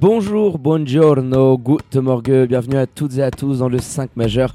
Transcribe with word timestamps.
Bonjour, 0.00 0.58
buongiorno, 0.58 1.58
good 1.58 1.94
morgue, 1.96 2.46
bienvenue 2.48 2.78
à 2.78 2.86
toutes 2.86 3.18
et 3.18 3.22
à 3.22 3.30
tous 3.30 3.58
dans 3.58 3.68
le 3.68 3.80
5 3.80 4.16
majeur 4.16 4.54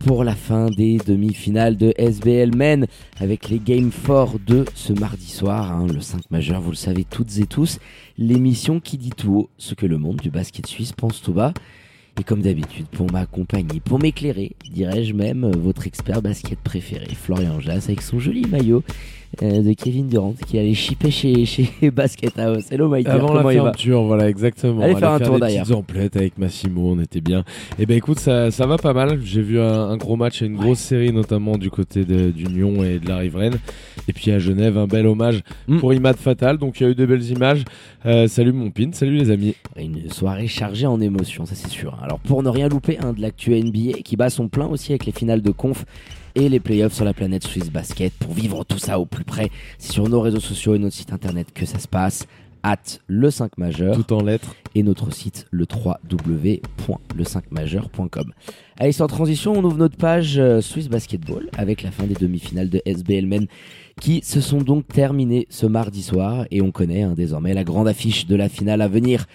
pour 0.00 0.22
la 0.22 0.34
fin 0.34 0.68
des 0.68 0.98
demi-finales 0.98 1.78
de 1.78 1.94
SBL 1.96 2.54
Men 2.54 2.86
avec 3.18 3.48
les 3.48 3.58
Game 3.58 3.90
4 3.90 4.38
de 4.46 4.66
ce 4.74 4.92
mardi 4.92 5.30
soir, 5.30 5.72
hein, 5.72 5.86
le 5.90 6.02
5 6.02 6.30
majeur, 6.30 6.60
vous 6.60 6.72
le 6.72 6.76
savez 6.76 7.04
toutes 7.04 7.38
et 7.38 7.46
tous, 7.46 7.78
l'émission 8.18 8.80
qui 8.80 8.98
dit 8.98 9.12
tout 9.16 9.34
haut 9.34 9.50
ce 9.56 9.74
que 9.74 9.86
le 9.86 9.96
monde 9.96 10.16
du 10.16 10.28
basket 10.28 10.66
suisse 10.66 10.92
pense 10.92 11.22
tout 11.22 11.32
bas. 11.32 11.54
Et 12.20 12.24
comme 12.24 12.42
d'habitude, 12.42 12.86
pour 12.88 13.10
m'accompagner, 13.10 13.80
pour 13.80 13.98
m'éclairer, 13.98 14.52
dirais-je 14.70 15.14
même, 15.14 15.50
votre 15.52 15.86
expert 15.86 16.20
basket 16.20 16.58
préféré, 16.58 17.06
Florian 17.14 17.58
Jass, 17.60 17.86
avec 17.86 18.02
son 18.02 18.18
joli 18.18 18.44
maillot 18.44 18.82
euh, 19.42 19.62
de 19.62 19.72
Kevin 19.72 20.08
Durant 20.08 20.34
qui 20.46 20.58
allait 20.58 20.74
shipper 20.74 21.10
chez, 21.10 21.44
chez 21.46 21.68
Basket 21.90 22.38
House. 22.38 22.70
Hello 22.70 22.88
Mike. 22.88 23.08
Avant 23.08 23.32
la 23.34 23.48
fermeture, 23.50 24.02
voilà, 24.02 24.28
exactement. 24.28 24.82
Allez 24.82 24.96
faire 24.96 25.12
un 25.12 25.20
tour 25.20 25.38
d'ailleurs. 25.38 25.64
petites 25.64 25.76
emplettes 25.76 26.16
avec 26.16 26.38
Massimo, 26.38 26.92
on 26.92 27.00
était 27.00 27.20
bien. 27.20 27.44
Et 27.78 27.86
ben 27.86 27.96
écoute, 27.96 28.18
ça, 28.18 28.50
ça 28.50 28.66
va 28.66 28.76
pas 28.76 28.92
mal. 28.92 29.20
J'ai 29.22 29.42
vu 29.42 29.60
un, 29.60 29.88
un 29.88 29.96
gros 29.96 30.16
match 30.16 30.42
et 30.42 30.46
une 30.46 30.56
grosse 30.56 30.80
série, 30.80 31.12
notamment 31.12 31.56
du 31.58 31.70
côté 31.70 32.04
de, 32.04 32.30
d'Union 32.30 32.82
et 32.84 32.98
de 32.98 33.08
la 33.08 33.18
Riveraine. 33.18 33.58
Et 34.08 34.12
puis 34.12 34.30
à 34.32 34.38
Genève, 34.38 34.76
un 34.76 34.86
bel 34.86 35.06
hommage 35.06 35.42
Mm. 35.68 35.78
pour 35.78 35.94
Imad 35.94 36.16
Fatal. 36.16 36.58
Donc 36.58 36.80
il 36.80 36.84
y 36.84 36.86
a 36.86 36.90
eu 36.90 36.94
de 36.94 37.06
belles 37.06 37.30
images. 37.30 37.64
Euh, 38.06 38.26
salut 38.26 38.52
mon 38.52 38.70
pin, 38.70 38.90
salut 38.92 39.16
les 39.16 39.30
amis. 39.30 39.54
Une 39.76 40.10
soirée 40.10 40.48
chargée 40.48 40.86
en 40.86 41.00
émotions, 41.00 41.46
ça 41.46 41.54
c'est 41.54 41.68
sûr. 41.70 41.98
Alors 42.02 42.18
pour 42.18 42.42
ne 42.42 42.48
rien 42.48 42.68
louper 42.68 42.98
hein, 43.00 43.12
de 43.12 43.20
l'actu 43.20 43.50
NBA 43.52 44.00
qui 44.04 44.16
bat 44.16 44.30
son 44.30 44.48
plein 44.48 44.66
aussi 44.66 44.92
avec 44.92 45.06
les 45.06 45.12
finales 45.12 45.42
de 45.42 45.50
conf 45.50 45.84
et 46.34 46.48
les 46.48 46.60
playoffs 46.60 46.94
sur 46.94 47.04
la 47.04 47.14
planète 47.14 47.44
Swiss 47.44 47.70
Basket. 47.70 48.12
Pour 48.14 48.32
vivre 48.32 48.64
tout 48.64 48.78
ça 48.78 48.98
au 48.98 49.06
plus 49.06 49.24
près, 49.24 49.50
c'est 49.78 49.92
sur 49.92 50.08
nos 50.08 50.20
réseaux 50.20 50.40
sociaux 50.40 50.74
et 50.74 50.78
notre 50.78 50.94
site 50.94 51.12
internet 51.12 51.48
que 51.54 51.66
ça 51.66 51.78
se 51.78 51.88
passe. 51.88 52.26
At 52.64 53.00
le 53.08 53.28
5 53.30 53.58
majeur 53.58 53.96
Tout 53.96 54.12
en 54.12 54.22
lettres. 54.22 54.54
et 54.76 54.84
notre 54.84 55.12
site 55.12 55.46
le 55.50 55.64
www.le5majeur.com. 55.64 58.32
Allez, 58.78 58.92
sans 58.92 59.08
transition, 59.08 59.52
on 59.54 59.64
ouvre 59.64 59.78
notre 59.78 59.96
page 59.96 60.38
euh, 60.38 60.60
Swiss 60.60 60.88
Basketball 60.88 61.48
avec 61.58 61.82
la 61.82 61.90
fin 61.90 62.04
des 62.04 62.14
demi-finales 62.14 62.70
de 62.70 62.80
SBL 62.86 63.26
Men 63.26 63.48
qui 64.00 64.20
se 64.22 64.40
sont 64.40 64.58
donc 64.58 64.86
terminées 64.86 65.48
ce 65.50 65.66
mardi 65.66 66.02
soir 66.02 66.46
et 66.52 66.62
on 66.62 66.70
connaît 66.70 67.02
hein, 67.02 67.14
désormais 67.16 67.52
la 67.52 67.64
grande 67.64 67.88
affiche 67.88 68.26
de 68.26 68.36
la 68.36 68.48
finale 68.48 68.80
à 68.80 68.86
venir 68.86 69.26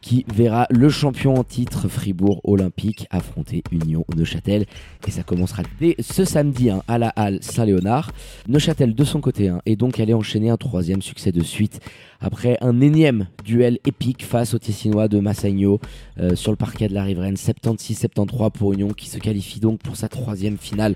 qui 0.00 0.24
verra 0.32 0.66
le 0.70 0.88
champion 0.88 1.34
en 1.34 1.44
titre 1.44 1.88
Fribourg 1.88 2.40
Olympique 2.44 3.06
affronter 3.10 3.62
Union 3.70 4.04
Neuchâtel 4.16 4.66
et 5.06 5.10
ça 5.10 5.22
commencera 5.22 5.62
dès 5.78 5.96
ce 6.00 6.24
samedi 6.24 6.70
hein, 6.70 6.82
à 6.88 6.98
la 6.98 7.08
Halle 7.08 7.38
Saint-Léonard. 7.42 8.12
Neuchâtel 8.48 8.94
de 8.94 9.04
son 9.04 9.20
côté 9.20 9.48
hein, 9.48 9.60
est 9.66 9.76
donc 9.76 10.00
allé 10.00 10.14
enchaîner 10.14 10.50
un 10.50 10.56
troisième 10.56 11.02
succès 11.02 11.32
de 11.32 11.42
suite 11.42 11.80
après 12.20 12.58
un 12.60 12.80
énième 12.80 13.28
duel 13.44 13.78
épique 13.86 14.24
face 14.24 14.54
aux 14.54 14.58
Tessinois 14.58 15.08
de 15.08 15.20
Massagno 15.20 15.80
euh, 16.18 16.34
sur 16.34 16.52
le 16.52 16.56
parquet 16.56 16.88
de 16.88 16.94
la 16.94 17.02
Riveraine 17.02 17.34
76-73 17.34 18.50
pour 18.50 18.72
Union 18.72 18.88
qui 18.88 19.08
se 19.08 19.18
qualifie 19.18 19.60
donc 19.60 19.80
pour 19.80 19.96
sa 19.96 20.08
troisième 20.08 20.58
finale 20.58 20.94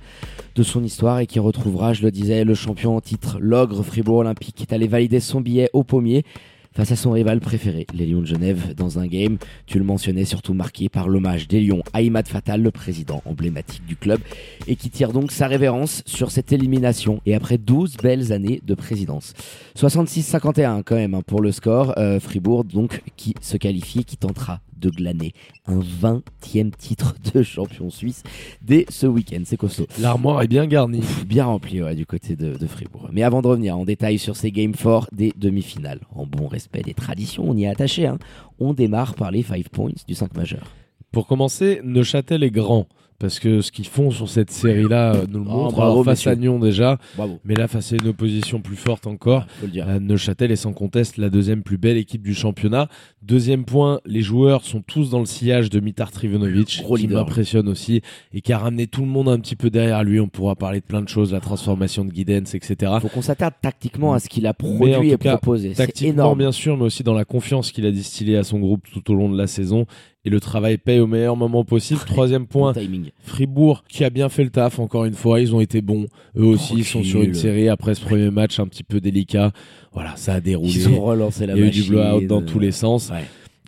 de 0.55 0.63
son 0.63 0.85
histoire 0.85 1.21
et 1.21 1.27
qui 1.27 1.39
retrouvera, 1.39 1.93
je 1.93 2.03
le 2.03 2.11
disais, 2.11 2.45
le 2.45 2.55
champion 2.55 2.97
en 2.97 3.01
titre, 3.01 3.39
l'ogre 3.41 3.83
Fribourg 3.83 4.19
Olympique 4.19 4.55
qui 4.55 4.63
est 4.65 4.75
allé 4.75 4.87
valider 4.87 5.21
son 5.21 5.41
billet 5.41 5.71
au 5.73 5.83
pommier 5.83 6.25
face 6.75 6.91
à 6.91 6.97
son 6.97 7.13
rival 7.13 7.41
préféré, 7.41 7.87
les 7.95 8.07
Lions 8.07 8.21
de 8.21 8.27
Genève, 8.27 8.75
dans 8.75 8.99
un 8.99 9.07
game, 9.07 9.39
tu 9.67 9.79
le 9.79 9.85
mentionnais, 9.85 10.25
surtout 10.25 10.55
marqué 10.55 10.89
par 10.89 11.09
l'hommage 11.09 11.47
des 11.47 11.61
Lions 11.61 11.83
à 11.93 12.03
Imad 12.03 12.27
Fatal, 12.27 12.63
le 12.63 12.71
président 12.73 13.23
emblématique 13.27 13.87
du 13.87 13.95
club, 13.95 14.21
et 14.67 14.75
qui 14.75 14.91
tire 14.91 15.13
donc 15.13 15.31
sa 15.31 15.47
révérence 15.47 16.03
sur 16.05 16.33
cette 16.33 16.53
élimination, 16.53 17.21
et 17.27 17.35
après 17.35 17.59
12 17.59 17.97
belles 18.03 18.33
années 18.33 18.61
de 18.65 18.75
présidence. 18.75 19.35
66-51 19.79 20.83
quand 20.83 20.97
même 20.97 21.15
hein, 21.15 21.23
pour 21.25 21.41
le 21.41 21.53
score, 21.53 21.95
euh, 21.97 22.19
Fribourg 22.19 22.65
donc 22.65 23.03
qui 23.17 23.35
se 23.41 23.57
qualifie, 23.57 24.05
qui 24.05 24.17
tentera 24.17 24.61
de 24.85 24.91
glaner 24.91 25.33
un 25.67 25.81
20e 25.81 26.71
titre 26.77 27.15
de 27.33 27.43
champion 27.43 27.91
suisse 27.91 28.23
dès 28.63 28.87
ce 28.89 29.07
week-end, 29.07 29.43
c'est 29.45 29.57
costaud. 29.57 29.87
L'armoire 29.99 30.43
est 30.43 30.49
bien 30.49 30.67
garnie. 30.67 31.03
Bien 31.27 31.47
rempli 31.47 31.83
ouais, 31.83 31.95
du 31.95 32.07
côté 32.07 32.37
de, 32.37 32.57
de 32.57 32.67
Fribourg. 32.67 33.09
Mais 33.13 33.23
avant 33.23 33.43
de 33.43 33.49
revenir 33.49 33.79
en 33.79 33.85
détail 33.85 34.19
sur 34.19 34.37
ces 34.37 34.53
games 34.53 34.75
forts 34.75 35.09
des 35.13 35.33
demi-finales, 35.37 36.01
en 36.15 36.27
bon 36.27 36.47
respect 36.47 36.83
des 36.83 36.95
traditions, 36.95 37.45
on 37.49 37.57
y 37.57 37.65
est 37.65 37.69
attaché, 37.69 38.07
hein, 38.07 38.19
on 38.59 38.75
démarre 38.75 39.15
par 39.15 39.31
les 39.31 39.43
5 39.43 39.69
points 39.69 39.93
du 40.07 40.15
5 40.15 40.35
majeur. 40.37 40.65
Pour 41.11 41.27
commencer, 41.27 41.81
Neuchâtel 41.85 42.43
est 42.43 42.51
grand. 42.51 42.87
Parce 43.25 43.39
que 43.39 43.63
ce 43.63 43.73
qu'ils 43.73 43.87
font 43.87 44.11
sur 44.11 44.29
cette 44.29 44.51
série-là 44.51 45.15
euh, 45.15 45.27
nous 45.31 45.39
le 45.39 45.47
Oh, 45.49 45.53
montre. 45.63 45.77
bravo, 45.77 45.93
Alors, 45.93 46.05
face 46.05 46.19
monsieur. 46.19 46.31
à 46.33 46.37
Nyon 46.37 46.59
déjà, 46.59 46.99
Bravo, 47.17 47.39
mais 47.47 47.55
là 47.55 47.69
face 47.69 47.91
à 47.95 47.97
une 47.97 48.09
opposition 48.09 48.61
plus 48.61 48.77
forte 48.77 49.07
encore. 49.07 49.47
le 49.63 49.69
dire. 49.69 49.89
Euh, 49.89 49.99
Neuchâtel 49.99 50.53
est 50.53 50.57
sans 50.57 50.75
conteste 50.75 51.17
la 51.17 51.31
deuxième 51.31 51.63
plus 51.63 51.79
belle 51.79 51.97
équipe 51.97 52.21
du 52.23 52.35
championnat. 52.35 52.89
Deuxième 53.23 53.65
point, 53.65 54.01
les 54.05 54.21
joueurs 54.21 54.63
sont 54.65 54.83
tous 54.83 55.09
dans 55.09 55.21
le 55.21 55.25
sillage 55.25 55.71
de 55.71 55.81
Mitar 55.81 56.11
Trivunovic, 56.11 56.83
Gros 56.83 56.97
qui 56.97 57.09
m'impressionne 57.09 57.67
aussi 57.69 58.03
et 58.35 58.43
qui 58.43 58.53
a 58.53 58.59
ramené 58.59 58.87
tout 58.89 59.01
le 59.01 59.07
monde 59.09 59.31
un 59.31 59.39
petit 59.41 59.57
peu 59.57 59.71
derrière 59.71 60.05
lui. 60.05 60.21
On 60.21 60.29
pourra 60.29 60.55
parler 60.55 60.81
de 60.81 60.85
plein 60.85 61.01
de 61.01 61.09
choses, 61.09 61.33
la 61.33 61.41
transformation 61.41 62.05
de 62.05 62.11
Guidance, 62.11 62.55
etc. 62.55 62.93
Faut 63.01 63.09
qu'on 63.09 63.23
s'attarde 63.23 63.55
tactiquement 63.63 64.13
à 64.13 64.19
ce 64.19 64.29
qu'il 64.29 64.47
a 64.47 64.51
en 64.51 64.53
produit 64.53 65.09
tout 65.09 65.15
et 65.15 65.17
cas, 65.17 65.39
proposé. 65.39 65.71
C'est 65.71 65.87
Tactiquement, 65.87 66.13
énorme. 66.13 66.39
bien 66.41 66.53
sûr, 66.53 66.77
mais 66.77 66.85
aussi 66.85 67.03
dans 67.03 67.15
la 67.15 67.25
confiance 67.25 67.73
qu'il 67.73 67.87
a 67.87 67.91
distillée 67.91 68.37
à 68.37 68.43
son 68.43 68.59
groupe 68.59 68.85
tout 68.93 69.11
au 69.11 69.15
long 69.15 69.31
de 69.31 69.39
la 69.39 69.47
saison. 69.47 69.87
Et 70.27 70.31
le 70.31 70.41
travail 70.41 70.79
paye 70.79 71.01
au 71.01 71.07
meilleur 71.07 71.37
moment 71.37 71.65
possible. 71.65 72.01
Troisième 72.07 72.43
Bon 72.45 72.49
point, 72.49 72.73
timing. 72.73 73.11
Fribourg 73.25 73.85
qui 73.89 74.05
a 74.05 74.11
bien 74.11 74.29
fait 74.29 74.43
le 74.45 74.51
taf 74.51 74.79
encore 74.79 75.05
une 75.05 75.15
fois 75.15 75.41
ils 75.41 75.55
ont 75.55 75.61
été 75.61 75.81
bons 75.83 76.07
eux 76.39 76.45
aussi 76.45 76.75
ils 76.77 76.85
sont 76.85 77.03
sur 77.03 77.23
une 77.23 77.35
série 77.35 77.69
après 77.69 77.95
ce 77.95 78.01
premier 78.01 78.31
match 78.31 78.59
un 78.59 78.67
petit 78.67 78.85
peu 78.85 79.01
délicat 79.01 79.53
voilà 79.93 80.15
ça 80.17 80.35
a 80.35 80.41
déroulé 80.41 80.71
Ils 80.73 80.89
ont 80.89 81.01
relancé 81.03 81.47
la 81.47 81.55
il 81.55 81.61
y 81.61 81.63
a 81.63 81.67
eu 81.67 81.71
du 81.71 81.83
blowout 81.85 82.27
dans 82.27 82.43
tous 82.43 82.59
les 82.59 82.73
sens 82.73 83.11
Ouais. 83.11 83.25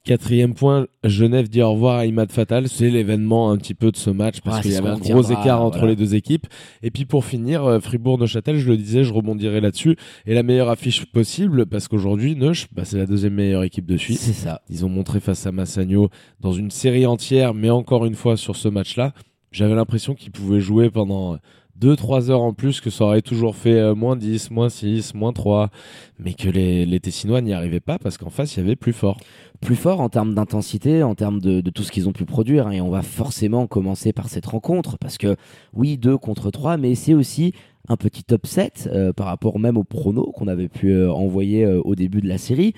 Quatrième 0.06 0.55
point 0.55 0.87
Genève 1.05 1.49
dit 1.49 1.61
au 1.61 1.72
revoir 1.72 1.97
à 1.97 2.06
Imad 2.06 2.31
Fatal 2.31 2.69
c'est 2.69 2.89
l'événement 2.91 3.50
un 3.50 3.56
petit 3.59 3.75
peu 3.75 3.91
de 3.91 3.97
ce 3.97 4.09
match 4.11 4.41
parce 4.41 4.62
qu'il 4.62 4.72
y 4.72 4.77
avait 4.77 4.89
un 4.89 4.99
gros 4.99 5.19
retiendra, 5.19 5.43
écart 5.43 5.62
entre 5.62 5.78
voilà. 5.78 5.93
les 5.93 5.97
deux 5.97 6.15
équipes 6.15 6.47
et 6.83 6.91
puis 6.91 7.05
pour 7.05 7.25
finir 7.25 7.65
euh, 7.65 7.81
Fribourg-Neuchâtel 7.81 8.56
je 8.56 8.69
le 8.69 8.77
disais 8.77 9.03
je 9.03 9.12
rebondirai 9.12 9.61
là-dessus 9.61 9.97
et 10.25 10.34
la 10.34 10.43
meilleure 10.43 10.71
affiche 10.71 11.05
possible 11.06 11.66
parce 11.66 11.89
qu'aujourd'hui 11.89 12.37
Neuch 12.37 12.69
bah, 12.72 12.84
c'est 12.84 12.99
la 12.99 13.06
deuxième 13.06 13.34
meilleure 13.34 13.65
équipe 13.65 13.87
de 13.87 13.97
Suisse 13.97 14.21
C'est 14.21 14.33
ça. 14.33 14.62
ils 14.71 14.84
ont 14.84 14.89
montré 14.89 15.21
face 15.21 15.47
à 15.47 15.53
Massagno 15.53 16.09
dans 16.41 16.53
une 16.53 16.71
série 16.71 17.06
entière, 17.06 17.55
mais 17.55 17.71
encore 17.71 18.06
une 18.06 18.15
fois 18.15 18.37
sur 18.37 18.56
ce 18.56 18.69
match-là, 18.69 19.12
j'avais 19.50 19.75
l'impression 19.75 20.15
qu'ils 20.15 20.33
pouvaient 20.33 20.61
jouer 20.61 20.91
pendant 20.91 21.39
2-3 21.81 22.31
heures 22.31 22.43
en 22.43 22.53
plus, 22.53 22.81
que 22.81 22.91
ça 22.91 23.05
aurait 23.05 23.23
toujours 23.23 23.57
fait 23.57 23.79
euh, 23.79 23.95
moins 23.95 24.17
10, 24.17 24.51
moins 24.51 24.69
6, 24.69 25.15
moins 25.15 25.33
3, 25.33 25.71
mais 26.19 26.35
que 26.35 26.49
les, 26.49 26.87
les 26.87 27.01
Tessinois 27.01 27.41
n'y 27.41 27.53
arrivaient 27.53 27.81
pas 27.81 27.99
parce 27.99 28.19
qu'en 28.19 28.31
face, 28.31 28.57
il 28.57 28.61
y 28.61 28.63
avait 28.63 28.77
plus 28.77 28.93
fort. 28.93 29.19
plus 29.61 29.77
fort 29.77 30.01
en 30.01 30.09
termes 30.09 30.35
d'intensité, 30.35 31.03
en 31.03 31.15
termes 31.15 31.41
de, 31.41 31.61
de 31.61 31.71
tout 31.71 31.83
ce 31.83 31.93
qu'ils 31.93 32.09
ont 32.09 32.13
pu 32.13 32.25
produire. 32.25 32.67
hein, 32.69 32.73
et 32.73 32.81
on 32.81 32.91
va 32.91 33.03
forcément 33.03 33.67
commencer 33.67 34.13
par 34.13 34.29
cette 34.29 34.47
rencontre, 34.47 34.99
parce 34.99 35.19
que 35.19 35.37
oui, 35.73 35.99
2 35.99 36.19
contre 36.19 36.51
3, 36.51 36.77
mais 36.77 36.95
c'est 36.95 37.15
aussi 37.15 37.53
un 37.89 37.97
petit 37.97 38.25
upset 38.33 38.73
euh, 38.87 39.13
par 39.13 39.27
rapport 39.27 39.59
même 39.59 39.77
aux 39.77 39.85
pronos 39.85 40.33
qu'on 40.35 40.49
avait 40.49 40.69
pu 40.69 40.91
euh, 40.91 41.13
envoyer 41.13 41.65
euh, 41.65 41.81
au 41.85 41.95
début 41.95 42.21
de 42.21 42.29
la 42.29 42.39
série, 42.39 42.75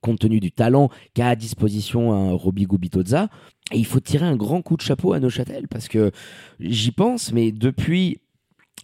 compte 0.00 0.18
tenu 0.20 0.40
du 0.40 0.52
talent 0.52 0.90
qu'a 1.14 1.28
à 1.28 1.36
disposition 1.36 2.12
un 2.12 2.32
Roby 2.32 2.66
Gubitoza. 2.66 3.28
Et 3.72 3.78
il 3.78 3.86
faut 3.86 4.00
tirer 4.00 4.26
un 4.26 4.36
grand 4.36 4.60
coup 4.60 4.76
de 4.76 4.82
chapeau 4.82 5.12
à 5.12 5.20
Neuchâtel, 5.20 5.68
parce 5.68 5.88
que 5.88 6.10
j'y 6.60 6.90
pense, 6.90 7.32
mais 7.32 7.52
depuis 7.52 8.18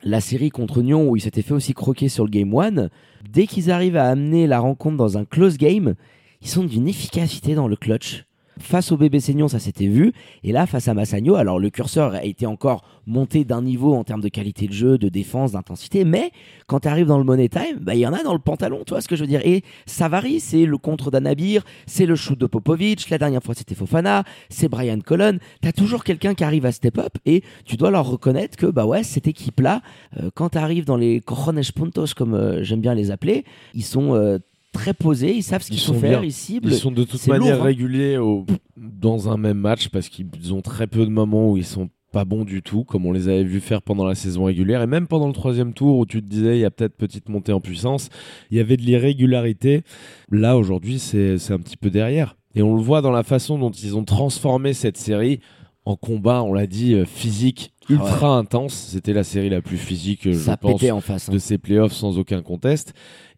la 0.03 0.21
série 0.21 0.51
contre 0.51 0.83
Nyon 0.83 1.09
où 1.09 1.17
ils 1.17 1.21
s'étaient 1.21 1.43
fait 1.43 1.55
aussi 1.55 1.75
croquer 1.75 2.09
sur 2.09 2.25
le 2.25 2.31
game 2.31 2.55
1, 2.55 2.89
dès 3.29 3.47
qu'ils 3.47 3.71
arrivent 3.71 3.97
à 3.97 4.09
amener 4.09 4.47
la 4.47 4.61
rencontre 4.61 4.97
dans 4.97 5.19
un 5.19 5.25
close 5.25 5.59
game, 5.59 5.95
ils 6.41 6.49
sont 6.49 6.65
d'une 6.65 6.89
efficacité 6.89 7.55
dans 7.55 7.69
le 7.69 7.77
clutch. 7.77 8.28
Face 8.61 8.93
au 8.93 8.97
bébé 8.97 9.21
Seignon, 9.21 9.49
ça 9.49 9.59
s'était 9.59 9.87
vu. 9.87 10.13
Et 10.45 10.53
là, 10.53 10.67
face 10.67 10.89
à 10.89 10.95
Massagno, 10.95 11.35
alors 11.37 11.59
le 11.59 11.71
curseur 11.71 12.15
a 12.15 12.25
été 12.25 12.47
encore 12.47 12.85
monté 13.07 13.45
d'un 13.45 13.63
niveau 13.63 13.95
en 13.95 14.05
termes 14.05 14.21
de 14.21 14.29
qualité 14.29 14.67
de 14.67 14.73
jeu, 14.73 14.99
de 14.99 15.09
défense, 15.09 15.53
d'intensité. 15.53 16.05
Mais 16.05 16.31
quand 16.67 16.81
tu 16.81 16.89
arrives 16.89 17.07
dans 17.07 17.19
le 17.19 17.25
money 17.25 17.49
time, 17.49 17.79
bah, 17.81 17.95
il 17.95 18.01
y 18.01 18.07
en 18.07 18.13
a 18.13 18.23
dans 18.23 18.33
le 18.35 18.39
pantalon, 18.39 18.83
tu 18.87 18.93
vois 18.93 19.01
ce 19.01 19.09
que 19.09 19.17
je 19.17 19.23
veux 19.23 19.27
dire. 19.29 19.41
Et 19.45 19.63
ça 19.87 20.09
varie. 20.09 20.41
C'est 20.41 20.67
le 20.67 20.79
contre 20.79 21.11
d'Anabir, 21.11 21.65
c'est 21.87 22.07
le 22.07 22.17
shoot 22.17 22.39
de 22.39 22.47
Popovic. 22.47 23.09
La 23.11 23.19
dernière 23.19 23.43
fois, 23.43 23.55
c'était 23.55 23.75
Fofana, 23.75 24.25
c'est 24.49 24.69
Brian 24.69 25.01
Colon. 25.01 25.39
Tu 25.63 25.69
as 25.69 25.73
toujours 25.73 26.05
quelqu'un 26.05 26.35
qui 26.35 26.45
arrive 26.45 26.67
à 26.67 26.73
step 26.73 26.99
up 26.99 27.17
et 27.27 27.43
tu 27.65 27.77
dois 27.77 27.91
leur 27.91 28.07
reconnaître 28.07 28.57
que, 28.57 28.67
bah 28.67 28.85
ouais, 28.87 29.03
cette 29.03 29.27
équipe-là, 29.27 29.83
euh, 30.21 30.31
quand 30.35 30.51
tu 30.51 30.59
arrives 30.59 30.85
dans 30.85 30.97
les 30.97 31.21
cojones 31.21 31.61
puntos, 31.75 32.15
comme 32.17 32.35
euh, 32.35 32.63
j'aime 32.63 32.81
bien 32.81 32.95
les 32.95 33.11
appeler, 33.11 33.45
ils 33.75 33.85
sont. 33.85 34.15
euh, 34.15 34.39
très 34.73 34.95
posés, 34.95 35.35
ils 35.35 35.43
savent 35.43 35.63
ce 35.63 35.69
qu'il 35.69 35.77
Ils 35.79 35.83
faut 35.85 35.95
faire, 35.95 36.21
bien. 36.21 36.29
ils 36.29 36.33
ciblent. 36.33 36.69
Ils 36.73 36.75
sont 36.79 36.91
de 36.93 37.05
toute 37.05 37.27
manière 37.27 37.55
lourd, 37.57 37.63
hein. 37.63 37.67
réguliers 37.67 38.17
au- 38.19 38.45
dans 38.77 39.29
un 39.29 39.37
même 39.37 39.59
match 39.59 39.89
parce 39.89 40.09
qu'ils 40.09 40.27
ont 40.53 40.61
très 40.63 40.87
peu 40.87 41.05
de 41.05 41.11
moments 41.11 41.51
où 41.51 41.57
ils 41.57 41.65
sont 41.65 41.89
pas 42.13 42.25
bons 42.25 42.45
du 42.45 42.63
tout, 42.63 42.85
comme 42.85 43.05
on 43.05 43.13
les 43.13 43.29
avait 43.29 43.45
vus 43.45 43.61
faire 43.61 43.83
pendant 43.83 44.07
la 44.07 44.15
saison 44.15 44.45
régulière 44.45 44.81
et 44.81 44.87
même 44.87 45.07
pendant 45.07 45.27
le 45.27 45.35
troisième 45.35 45.75
tour 45.75 45.99
où 45.99 46.07
tu 46.07 46.23
te 46.23 46.29
disais 46.29 46.57
il 46.57 46.61
y 46.61 46.65
a 46.65 46.71
peut-être 46.71 46.97
petite 46.97 47.29
montée 47.29 47.53
en 47.53 47.61
puissance, 47.61 48.09
il 48.51 48.57
y 48.57 48.61
avait 48.61 48.79
de 48.79 48.83
l'irrégularité. 48.83 49.83
Là 50.31 50.57
aujourd'hui 50.57 50.99
c'est 50.99 51.35
un 51.51 51.59
petit 51.59 51.77
peu 51.77 51.91
derrière 51.91 52.37
et 52.55 52.63
on 52.63 52.75
le 52.77 52.81
voit 52.83 53.03
dans 53.03 53.11
la 53.13 53.23
façon 53.25 53.59
dont 53.59 53.71
ils 53.71 53.95
ont 53.97 54.05
transformé 54.05 54.73
cette 54.73 54.97
série 54.97 55.41
en 55.85 55.97
combat, 55.97 56.43
on 56.43 56.53
l'a 56.53 56.67
dit, 56.67 56.95
euh, 56.95 57.07
physique 57.07 57.73
ultra 57.89 58.37
intense. 58.37 58.75
C'était 58.75 59.15
la 59.15 59.25
série 59.25 59.49
la 59.49 59.63
plus 59.63 59.79
physique, 59.79 60.27
euh, 60.27 60.33
je 60.35 60.39
ça 60.39 60.59
pense, 60.59 60.73
pétait 60.75 60.91
en 60.91 61.01
face. 61.01 61.29
hein. 61.29 61.33
de 61.33 61.39
ces 61.39 61.57
playoffs 61.57 61.95
sans 61.95 62.19
aucun 62.19 62.43
conteste. 62.43 62.93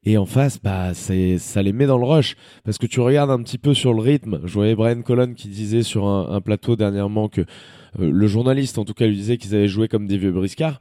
Et 0.04 0.16
en 0.16 0.24
face, 0.24 0.58
bah, 0.62 0.94
c'est, 0.94 1.36
ça 1.36 1.62
les 1.62 1.72
met 1.72 1.86
dans 1.86 1.98
le 1.98 2.06
rush. 2.06 2.36
Parce 2.64 2.78
que 2.78 2.86
tu 2.86 3.00
regardes 3.00 3.30
un 3.30 3.42
petit 3.42 3.58
peu 3.58 3.74
sur 3.74 3.92
le 3.92 4.00
rythme. 4.00 4.40
Je 4.44 4.54
voyais 4.54 4.74
Brian 4.74 5.02
Colon 5.02 5.34
qui 5.34 5.48
disait 5.48 5.82
sur 5.82 6.06
un, 6.06 6.40
plateau 6.40 6.74
dernièrement 6.74 7.28
que 7.28 7.42
euh, 7.42 8.10
le 8.10 8.26
journaliste, 8.26 8.78
en 8.78 8.84
tout 8.84 8.94
cas, 8.94 9.06
lui 9.06 9.16
disait 9.16 9.36
qu'ils 9.36 9.54
avaient 9.54 9.68
joué 9.68 9.88
comme 9.88 10.06
des 10.06 10.16
vieux 10.16 10.32
briscards. 10.32 10.80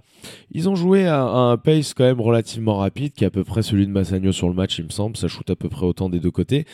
Ils 0.52 0.70
ont 0.70 0.76
joué 0.76 1.06
à, 1.06 1.22
à 1.22 1.38
un 1.52 1.58
pace 1.58 1.94
quand 1.94 2.06
même 2.06 2.22
relativement 2.22 2.78
rapide, 2.78 3.14
qui 3.14 3.26
est 3.26 3.28
à 3.28 3.32
peu 3.32 3.44
près 3.44 3.62
celui 3.62 3.88
de 3.88 3.92
Massagno 3.92 4.32
sur 4.32 4.48
le 4.48 4.56
match, 4.56 4.80
il 4.80 4.86
me 4.86 4.90
semble. 4.90 5.18
Ça 5.18 5.28
shoot 5.28 5.50
à 5.50 5.56
peu 5.56 5.68
près 5.68 5.86
autant 5.86 6.10
des 6.10 6.20
deux 6.20 6.32
côtés. 6.32 6.66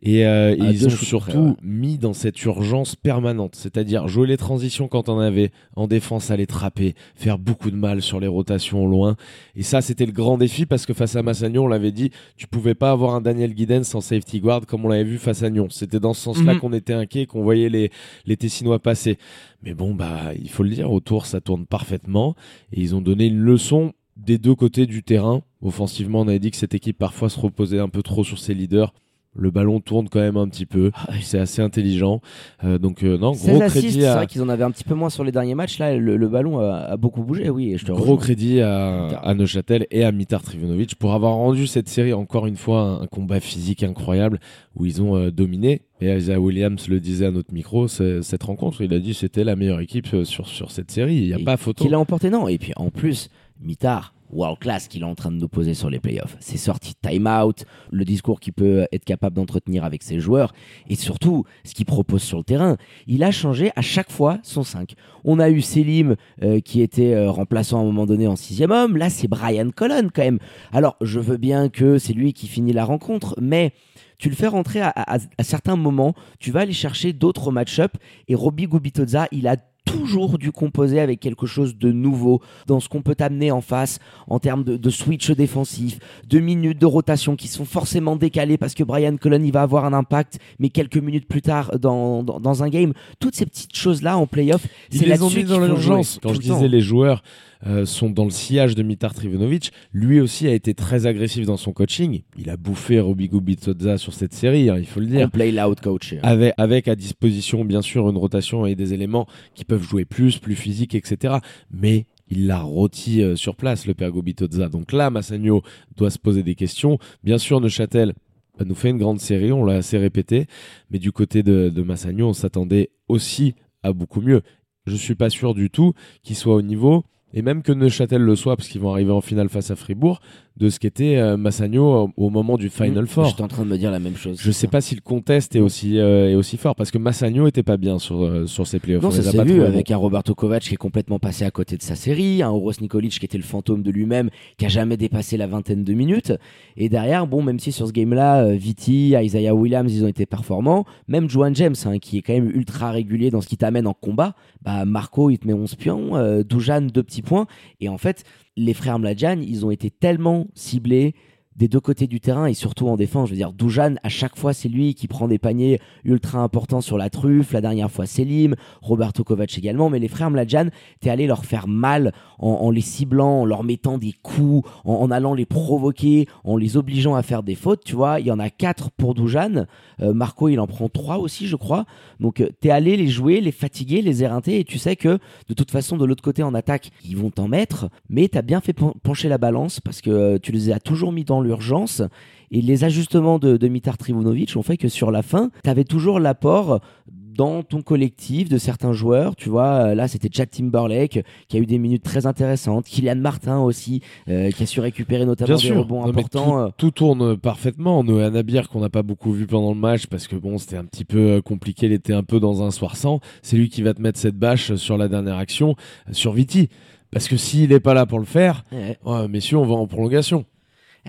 Et, 0.00 0.24
euh, 0.26 0.54
et 0.54 0.58
ils 0.60 0.86
ont 0.86 0.90
surtout 0.90 1.18
près, 1.18 1.36
ouais. 1.36 1.54
mis 1.60 1.98
dans 1.98 2.12
cette 2.12 2.40
urgence 2.44 2.94
permanente, 2.94 3.56
c'est-à-dire 3.56 4.06
jouer 4.06 4.28
les 4.28 4.36
transitions 4.36 4.86
quand 4.86 5.08
on 5.08 5.18
avait, 5.18 5.50
en 5.74 5.88
défense 5.88 6.30
aller 6.30 6.46
trapper, 6.46 6.94
faire 7.16 7.36
beaucoup 7.36 7.72
de 7.72 7.76
mal 7.76 8.00
sur 8.00 8.20
les 8.20 8.28
rotations 8.28 8.84
au 8.84 8.86
loin. 8.86 9.16
Et 9.56 9.64
ça, 9.64 9.80
c'était 9.80 10.06
le 10.06 10.12
grand 10.12 10.38
défi 10.38 10.66
parce 10.66 10.86
que 10.86 10.94
face 10.94 11.16
à 11.16 11.22
Massagnon, 11.24 11.64
on 11.64 11.68
l'avait 11.68 11.90
dit, 11.90 12.10
tu 12.36 12.46
pouvais 12.46 12.74
pas 12.76 12.92
avoir 12.92 13.16
un 13.16 13.20
Daniel 13.20 13.54
Guiden 13.54 13.82
sans 13.82 14.00
safety 14.00 14.38
guard 14.38 14.66
comme 14.66 14.84
on 14.84 14.88
l'avait 14.88 15.02
vu 15.02 15.18
face 15.18 15.42
à 15.42 15.50
Nyon. 15.50 15.66
C'était 15.68 15.98
dans 15.98 16.14
ce 16.14 16.20
sens-là 16.22 16.54
Mhm. 16.54 16.60
qu'on 16.60 16.72
était 16.72 16.92
inquiet, 16.94 17.26
qu'on 17.26 17.42
voyait 17.42 17.68
les, 17.68 17.90
les 18.24 18.36
Tessinois 18.36 18.78
passer. 18.78 19.18
Mais 19.64 19.74
bon, 19.74 19.94
bah, 19.94 20.32
il 20.40 20.48
faut 20.48 20.62
le 20.62 20.70
dire, 20.70 20.92
autour, 20.92 21.26
ça 21.26 21.40
tourne 21.40 21.66
parfaitement. 21.66 22.36
Et 22.72 22.80
ils 22.82 22.94
ont 22.94 23.00
donné 23.00 23.26
une 23.26 23.40
leçon 23.40 23.92
des 24.16 24.38
deux 24.38 24.54
côtés 24.54 24.86
du 24.86 25.02
terrain. 25.02 25.42
Offensivement, 25.60 26.20
on 26.20 26.28
avait 26.28 26.38
dit 26.38 26.52
que 26.52 26.56
cette 26.56 26.74
équipe 26.74 26.98
parfois 26.98 27.28
se 27.28 27.40
reposait 27.40 27.80
un 27.80 27.88
peu 27.88 28.02
trop 28.04 28.22
sur 28.22 28.38
ses 28.38 28.54
leaders. 28.54 28.92
Le 29.34 29.50
ballon 29.52 29.78
tourne 29.78 30.08
quand 30.08 30.18
même 30.20 30.36
un 30.36 30.48
petit 30.48 30.66
peu. 30.66 30.90
Ah. 30.94 31.10
C'est 31.20 31.38
assez 31.38 31.62
intelligent. 31.62 32.20
Euh, 32.64 32.78
donc, 32.78 33.04
euh, 33.04 33.16
non, 33.18 33.34
16 33.34 33.50
gros 33.58 33.68
crédit 33.68 33.92
c'est 33.92 34.06
à, 34.06 34.16
vrai 34.16 34.26
qu'ils 34.26 34.42
en 34.42 34.48
avaient 34.48 34.64
un 34.64 34.70
petit 34.72 34.82
peu 34.84 34.94
moins 34.94 35.10
sur 35.10 35.22
les 35.22 35.30
derniers 35.30 35.54
matchs. 35.54 35.78
Là, 35.78 35.96
le, 35.96 36.16
le 36.16 36.28
ballon 36.28 36.58
a, 36.58 36.74
a 36.78 36.96
beaucoup 36.96 37.22
bougé, 37.22 37.48
oui. 37.50 37.72
et 37.72 37.78
Je 37.78 37.84
te 37.86 37.92
Gros 37.92 38.00
rejoins. 38.00 38.16
crédit 38.16 38.60
à, 38.60 39.34
Neuchâtel 39.36 39.86
et 39.92 40.02
à 40.04 40.10
Mitar 40.12 40.42
Trivunovic 40.42 40.96
pour 40.96 41.12
avoir 41.14 41.34
rendu 41.34 41.66
cette 41.68 41.88
série 41.88 42.12
encore 42.12 42.46
une 42.46 42.56
fois 42.56 42.80
un, 42.80 43.02
un 43.02 43.06
combat 43.06 43.38
physique 43.38 43.82
incroyable 43.84 44.40
où 44.74 44.86
ils 44.86 45.00
ont 45.02 45.14
euh, 45.16 45.30
dominé. 45.30 45.82
Et 46.00 46.12
Isaiah 46.12 46.40
Williams 46.40 46.88
le 46.88 46.98
disait 46.98 47.26
à 47.26 47.30
notre 47.30 47.52
micro, 47.52 47.86
c'est- 47.86 48.22
cette 48.22 48.42
rencontre, 48.42 48.82
il 48.82 48.92
a 48.94 48.98
dit 48.98 49.14
c'était 49.14 49.44
la 49.44 49.54
meilleure 49.56 49.80
équipe 49.80 50.06
sur, 50.24 50.46
sur 50.48 50.70
cette 50.72 50.90
série. 50.90 51.16
Il 51.16 51.26
n'y 51.26 51.34
a 51.34 51.38
Et 51.38 51.44
pas 51.44 51.56
photo. 51.56 51.84
Qu'il 51.84 51.94
a 51.94 51.98
emporté, 52.00 52.30
non. 52.30 52.48
Et 52.48 52.58
puis 52.58 52.72
en 52.76 52.90
plus, 52.90 53.30
Mitard, 53.60 54.14
world 54.30 54.58
class 54.58 54.88
qu'il 54.88 55.02
est 55.02 55.04
en 55.06 55.14
train 55.14 55.30
de 55.30 55.36
nous 55.36 55.48
poser 55.48 55.74
sur 55.74 55.90
les 55.90 56.00
playoffs. 56.00 56.36
C'est 56.40 56.56
sorti 56.56 56.94
de 57.02 57.08
time-out, 57.08 57.64
le 57.90 58.04
discours 58.04 58.40
qu'il 58.40 58.52
peut 58.52 58.86
être 58.92 59.04
capable 59.04 59.36
d'entretenir 59.36 59.84
avec 59.84 60.02
ses 60.02 60.20
joueurs, 60.20 60.52
et 60.88 60.94
surtout 60.94 61.44
ce 61.64 61.74
qu'il 61.74 61.86
propose 61.86 62.22
sur 62.22 62.38
le 62.38 62.44
terrain. 62.44 62.76
Il 63.06 63.22
a 63.24 63.30
changé 63.30 63.70
à 63.76 63.82
chaque 63.82 64.10
fois 64.10 64.38
son 64.42 64.62
5. 64.62 64.94
On 65.24 65.38
a 65.38 65.50
eu 65.50 65.60
Selim 65.60 66.16
euh, 66.42 66.60
qui 66.60 66.80
était 66.82 67.14
euh, 67.14 67.30
remplaçant 67.30 67.78
à 67.78 67.82
un 67.82 67.84
moment 67.84 68.06
donné 68.06 68.26
en 68.26 68.36
sixième 68.36 68.70
homme. 68.70 68.96
Là, 68.96 69.10
c'est 69.10 69.28
Brian 69.28 69.70
Colon 69.74 70.08
quand 70.14 70.22
même. 70.22 70.38
Alors, 70.72 70.96
je 71.00 71.20
veux 71.20 71.36
bien 71.36 71.68
que 71.68 71.98
c'est 71.98 72.12
lui 72.12 72.32
qui 72.32 72.46
finit 72.48 72.72
la 72.72 72.84
rencontre, 72.84 73.34
mais 73.40 73.72
tu 74.18 74.28
le 74.28 74.34
fais 74.34 74.48
rentrer 74.48 74.80
à, 74.80 74.88
à- 74.88 75.18
à 75.38 75.42
certains 75.44 75.76
moments, 75.76 76.14
tu 76.40 76.50
vas 76.50 76.60
aller 76.60 76.72
chercher 76.72 77.12
d'autres 77.12 77.52
match-up, 77.52 77.92
et 78.26 78.34
Robbie 78.34 78.66
Gubitoza, 78.66 79.28
il 79.32 79.46
a 79.46 79.56
toujours 79.90 80.38
dû 80.38 80.52
composer 80.52 81.00
avec 81.00 81.20
quelque 81.20 81.46
chose 81.46 81.76
de 81.76 81.92
nouveau 81.92 82.40
dans 82.66 82.80
ce 82.80 82.88
qu'on 82.88 83.02
peut 83.02 83.14
t'amener 83.14 83.50
en 83.50 83.60
face 83.60 83.98
en 84.26 84.38
termes 84.38 84.64
de, 84.64 84.76
de 84.76 84.90
switch 84.90 85.30
défensif, 85.30 85.98
de 86.28 86.38
minutes 86.38 86.78
de 86.78 86.86
rotation 86.86 87.36
qui 87.36 87.48
sont 87.48 87.64
forcément 87.64 88.16
décalées 88.16 88.58
parce 88.58 88.74
que 88.74 88.84
Brian 88.84 89.16
Cullen 89.16 89.44
il 89.44 89.52
va 89.52 89.62
avoir 89.62 89.84
un 89.84 89.92
impact, 89.92 90.38
mais 90.58 90.68
quelques 90.68 90.98
minutes 90.98 91.26
plus 91.26 91.42
tard 91.42 91.78
dans, 91.78 92.22
dans, 92.22 92.40
dans 92.40 92.62
un 92.62 92.68
game. 92.68 92.92
Toutes 93.20 93.34
ces 93.34 93.46
petites 93.46 93.74
choses-là 93.76 94.16
en 94.18 94.26
playoff, 94.26 94.66
c'est 94.90 95.06
les 95.06 95.22
ont 95.22 95.30
mis 95.30 95.44
dans 95.44 95.60
l'urgence. 95.60 96.18
Quand 96.22 96.30
je 96.30 96.34
le 96.34 96.40
disais 96.40 96.68
les 96.68 96.80
joueurs 96.80 97.22
euh, 97.66 97.86
sont 97.86 98.10
dans 98.10 98.24
le 98.24 98.30
sillage 98.30 98.74
de 98.74 98.82
Mitar 98.82 99.14
Trivunovic, 99.14 99.72
lui 99.92 100.20
aussi 100.20 100.46
a 100.46 100.52
été 100.52 100.74
très 100.74 101.06
agressif 101.06 101.46
dans 101.46 101.56
son 101.56 101.72
coaching. 101.72 102.22
Il 102.36 102.50
a 102.50 102.56
bouffé 102.56 103.00
Robbie 103.00 103.28
Gubitoza 103.28 103.98
sur 103.98 104.14
cette 104.14 104.32
série, 104.32 104.70
hein, 104.70 104.76
il 104.78 104.86
faut 104.86 105.00
le 105.00 105.06
dire. 105.06 105.26
On 105.26 105.30
play 105.30 105.50
loud 105.50 105.80
coach. 105.80 106.14
Avec, 106.22 106.54
avec 106.56 106.88
à 106.88 106.94
disposition 106.94 107.64
bien 107.64 107.82
sûr 107.82 108.08
une 108.08 108.16
rotation 108.16 108.66
et 108.66 108.74
des 108.74 108.94
éléments 108.94 109.26
qui 109.54 109.64
peuvent 109.64 109.82
jouer 109.82 110.04
plus, 110.04 110.38
plus 110.38 110.54
physique, 110.54 110.94
etc. 110.94 111.38
Mais 111.70 112.06
il 112.30 112.46
l'a 112.46 112.60
rôti 112.60 113.22
euh, 113.22 113.36
sur 113.36 113.56
place, 113.56 113.86
le 113.86 113.94
père 113.94 114.10
Gobitoza. 114.10 114.68
Donc 114.68 114.92
là, 114.92 115.10
Massagno 115.10 115.62
doit 115.96 116.10
se 116.10 116.18
poser 116.18 116.42
des 116.42 116.54
questions. 116.54 116.98
Bien 117.24 117.38
sûr, 117.38 117.60
Neuchâtel 117.60 118.14
bah, 118.58 118.64
nous 118.66 118.74
fait 118.74 118.90
une 118.90 118.98
grande 118.98 119.20
série, 119.20 119.52
on 119.52 119.64
l'a 119.64 119.74
assez 119.74 119.98
répété. 119.98 120.46
Mais 120.90 120.98
du 120.98 121.12
côté 121.12 121.42
de, 121.42 121.70
de 121.70 121.82
Massagno, 121.82 122.28
on 122.28 122.32
s'attendait 122.32 122.90
aussi 123.08 123.54
à 123.82 123.92
beaucoup 123.92 124.20
mieux. 124.20 124.42
Je 124.86 124.96
suis 124.96 125.14
pas 125.14 125.30
sûr 125.30 125.54
du 125.54 125.70
tout 125.70 125.92
qu'il 126.22 126.36
soit 126.36 126.54
au 126.54 126.62
niveau, 126.62 127.04
et 127.34 127.42
même 127.42 127.62
que 127.62 127.72
Neuchâtel 127.72 128.22
le 128.22 128.36
soit, 128.36 128.56
parce 128.56 128.68
qu'ils 128.68 128.80
vont 128.80 128.90
arriver 128.92 129.12
en 129.12 129.20
finale 129.20 129.48
face 129.48 129.70
à 129.70 129.76
Fribourg, 129.76 130.20
de 130.58 130.70
ce 130.70 130.80
qu'était 130.80 131.16
euh, 131.16 131.36
Massagno 131.36 131.84
au, 131.84 132.10
au 132.16 132.30
moment 132.30 132.56
du 132.56 132.68
Final 132.68 133.06
Four. 133.06 133.26
J'étais 133.26 133.42
en 133.42 133.48
train 133.48 133.62
de 133.64 133.68
me 133.68 133.78
dire 133.78 133.90
la 133.90 134.00
même 134.00 134.16
chose. 134.16 134.38
Je 134.40 134.50
sais 134.50 134.66
pas 134.66 134.80
si 134.80 134.94
le 134.96 135.00
contest 135.00 135.54
est 135.54 135.60
aussi, 135.60 135.98
euh, 135.98 136.30
est 136.30 136.34
aussi 136.34 136.56
fort 136.56 136.74
parce 136.74 136.90
que 136.90 136.98
Massagno 136.98 137.46
était 137.46 137.62
pas 137.62 137.76
bien 137.76 137.98
sur, 137.98 138.24
euh, 138.24 138.46
sur 138.46 138.66
ses 138.66 138.80
playoffs. 138.80 139.02
Non, 139.02 139.10
On 139.10 139.12
ça 139.12 139.22
s'est 139.22 139.44
vu 139.44 139.62
avec 139.62 139.90
un 139.90 139.96
Roberto 139.96 140.34
Kovac 140.34 140.62
qui 140.62 140.74
est 140.74 140.78
complètement 140.78 141.20
passé 141.20 141.44
à 141.44 141.50
côté 141.52 141.76
de 141.76 141.82
sa 141.82 141.94
série, 141.94 142.42
un 142.42 142.50
Oros 142.50 142.72
Nikolic 142.80 143.18
qui 143.18 143.24
était 143.24 143.38
le 143.38 143.44
fantôme 143.44 143.82
de 143.82 143.90
lui-même, 143.90 144.30
qui 144.56 144.66
a 144.66 144.68
jamais 144.68 144.96
dépassé 144.96 145.36
la 145.36 145.46
vingtaine 145.46 145.84
de 145.84 145.94
minutes. 145.94 146.32
Et 146.76 146.88
derrière, 146.88 147.28
bon, 147.28 147.42
même 147.42 147.60
si 147.60 147.70
sur 147.70 147.86
ce 147.86 147.92
game-là, 147.92 148.42
euh, 148.42 148.54
Viti, 148.54 149.14
Isaiah 149.16 149.54
Williams, 149.54 149.92
ils 149.94 150.04
ont 150.04 150.08
été 150.08 150.26
performants, 150.26 150.84
même 151.06 151.30
Joan 151.30 151.54
James, 151.54 151.76
hein, 151.84 151.98
qui 151.98 152.18
est 152.18 152.22
quand 152.22 152.32
même 152.32 152.50
ultra 152.50 152.90
régulier 152.90 153.30
dans 153.30 153.40
ce 153.40 153.46
qui 153.46 153.56
t'amène 153.56 153.86
en 153.86 153.94
combat, 153.94 154.34
bah 154.62 154.84
Marco, 154.84 155.30
il 155.30 155.38
te 155.38 155.46
met 155.46 155.52
11 155.52 155.76
pions, 155.76 156.42
Dujan, 156.42 156.82
deux 156.82 157.04
petits 157.04 157.17
points. 157.22 157.46
Et 157.80 157.88
en 157.88 157.98
fait, 157.98 158.24
les 158.56 158.74
frères 158.74 158.98
Mladjan, 158.98 159.40
ils 159.40 159.64
ont 159.64 159.70
été 159.70 159.90
tellement 159.90 160.48
ciblés 160.54 161.14
des 161.58 161.68
deux 161.68 161.80
côtés 161.80 162.06
du 162.06 162.20
terrain 162.20 162.46
et 162.46 162.54
surtout 162.54 162.88
en 162.88 162.96
défense. 162.96 163.28
Je 163.28 163.32
veux 163.34 163.36
dire, 163.36 163.52
Dujan, 163.52 163.96
à 164.02 164.08
chaque 164.08 164.36
fois, 164.36 164.52
c'est 164.52 164.68
lui 164.68 164.94
qui 164.94 165.08
prend 165.08 165.26
des 165.26 165.38
paniers 165.38 165.80
ultra 166.04 166.38
importants 166.38 166.80
sur 166.80 166.96
la 166.96 167.10
truffe. 167.10 167.52
La 167.52 167.60
dernière 167.60 167.90
fois, 167.90 168.06
Selim, 168.06 168.54
Roberto 168.80 169.24
Kovac 169.24 169.58
également. 169.58 169.90
Mais 169.90 169.98
les 169.98 170.08
frères 170.08 170.30
Mladjan, 170.30 170.68
t'es 171.00 171.10
allé 171.10 171.26
leur 171.26 171.44
faire 171.44 171.66
mal 171.66 172.12
en, 172.38 172.70
les 172.70 172.80
ciblant, 172.80 173.40
en 173.40 173.44
leur 173.44 173.64
mettant 173.64 173.98
des 173.98 174.12
coups, 174.22 174.68
en, 174.84 175.10
allant 175.10 175.34
les 175.34 175.46
provoquer, 175.46 176.28
en 176.44 176.56
les 176.56 176.76
obligeant 176.76 177.16
à 177.16 177.22
faire 177.22 177.42
des 177.42 177.56
fautes. 177.56 177.82
Tu 177.84 177.96
vois, 177.96 178.20
il 178.20 178.26
y 178.26 178.30
en 178.30 178.38
a 178.38 178.50
quatre 178.50 178.90
pour 178.92 179.14
Dujan. 179.14 179.66
Euh, 180.00 180.14
Marco, 180.14 180.48
il 180.48 180.60
en 180.60 180.68
prend 180.68 180.88
trois 180.88 181.18
aussi, 181.18 181.48
je 181.48 181.56
crois. 181.56 181.84
Donc, 182.20 182.40
euh, 182.40 182.48
t'es 182.60 182.70
allé 182.70 182.96
les 182.96 183.08
jouer, 183.08 183.40
les 183.40 183.50
fatiguer, 183.50 184.00
les 184.00 184.22
éreinter. 184.22 184.60
Et 184.60 184.64
tu 184.64 184.78
sais 184.78 184.94
que 184.94 185.18
de 185.48 185.54
toute 185.54 185.72
façon, 185.72 185.96
de 185.96 186.04
l'autre 186.04 186.22
côté, 186.22 186.44
en 186.44 186.54
attaque, 186.54 186.92
ils 187.04 187.16
vont 187.16 187.30
t'en 187.30 187.48
mettre. 187.48 187.88
Mais 188.08 188.28
t'as 188.28 188.42
bien 188.42 188.60
fait 188.60 188.72
pen- 188.72 188.92
pencher 189.02 189.28
la 189.28 189.38
balance 189.38 189.80
parce 189.80 190.00
que 190.00 190.10
euh, 190.10 190.38
tu 190.40 190.52
les 190.52 190.70
as 190.70 190.78
toujours 190.78 191.10
mis 191.10 191.24
dans 191.24 191.40
l'urgence. 191.48 192.02
Et 192.50 192.62
les 192.62 192.84
ajustements 192.84 193.38
de, 193.38 193.56
de 193.56 193.68
Mitar 193.68 193.98
Trivunovic 193.98 194.56
ont 194.56 194.62
fait 194.62 194.76
que 194.76 194.88
sur 194.88 195.10
la 195.10 195.22
fin, 195.22 195.50
tu 195.64 195.68
avais 195.70 195.84
toujours 195.84 196.18
l'apport 196.20 196.80
dans 197.10 197.62
ton 197.62 197.82
collectif 197.82 198.48
de 198.48 198.58
certains 198.58 198.92
joueurs. 198.92 199.36
Tu 199.36 199.48
vois, 199.48 199.66
euh, 199.90 199.94
là, 199.94 200.08
c'était 200.08 200.28
Jack 200.32 200.50
Timberlake 200.50 201.24
qui 201.46 201.56
a 201.56 201.60
eu 201.60 201.66
des 201.66 201.78
minutes 201.78 202.02
très 202.02 202.26
intéressantes. 202.26 202.86
Kylian 202.86 203.14
Martin 203.16 203.60
aussi, 203.60 204.00
euh, 204.28 204.50
qui 204.50 204.62
a 204.64 204.66
su 204.66 204.80
récupérer 204.80 205.24
notamment 205.24 205.46
Bien 205.48 205.56
des 205.56 205.62
sûr, 205.62 205.78
rebonds 205.78 206.00
Non, 206.02 206.08
importants. 206.08 206.58
euh. 206.60 206.66
tout, 206.78 206.86
tout 206.86 206.90
tourne 206.90 207.36
parfaitement. 207.36 208.02
Noé 208.02 208.28
Nabir 208.30 208.68
qu'on 208.68 208.80
n'a 208.80 208.88
pas 208.90 209.02
beaucoup 209.04 209.30
vu 209.32 209.46
pendant 209.46 209.72
le 209.72 209.78
match 209.78 210.06
parce 210.06 210.26
que 210.26 210.34
bon, 210.34 210.58
c'était 210.58 210.78
un 210.78 210.84
petit 210.84 211.04
peu 211.04 211.40
compliqué. 211.42 211.86
Il 211.86 211.92
était 211.92 212.14
un 212.14 212.24
peu 212.24 212.40
dans 212.40 212.62
un 212.64 212.70
soir 212.72 212.96
sans. 212.96 213.20
C'est 213.42 213.56
lui 213.56 213.68
qui 213.68 213.82
va 213.82 213.94
te 213.94 214.00
mettre 214.02 214.18
cette 214.18 214.36
bâche 214.36 214.74
sur 214.74 214.96
la 214.96 215.06
dernière 215.06 215.36
action 215.36 215.76
sur 216.10 216.32
Viti. 216.32 216.68
Parce 217.12 217.28
que 217.28 217.36
s'il 217.36 217.70
n'est 217.70 217.78
pas 217.80 217.94
là 217.94 218.04
pour 218.04 218.18
le 218.18 218.24
faire, 218.26 218.64
Ouais. 218.72 218.98
ouais, 219.04 219.28
messieurs, 219.28 219.58
on 219.58 219.64
va 219.64 219.74
en 219.74 219.86
prolongation. 219.86 220.44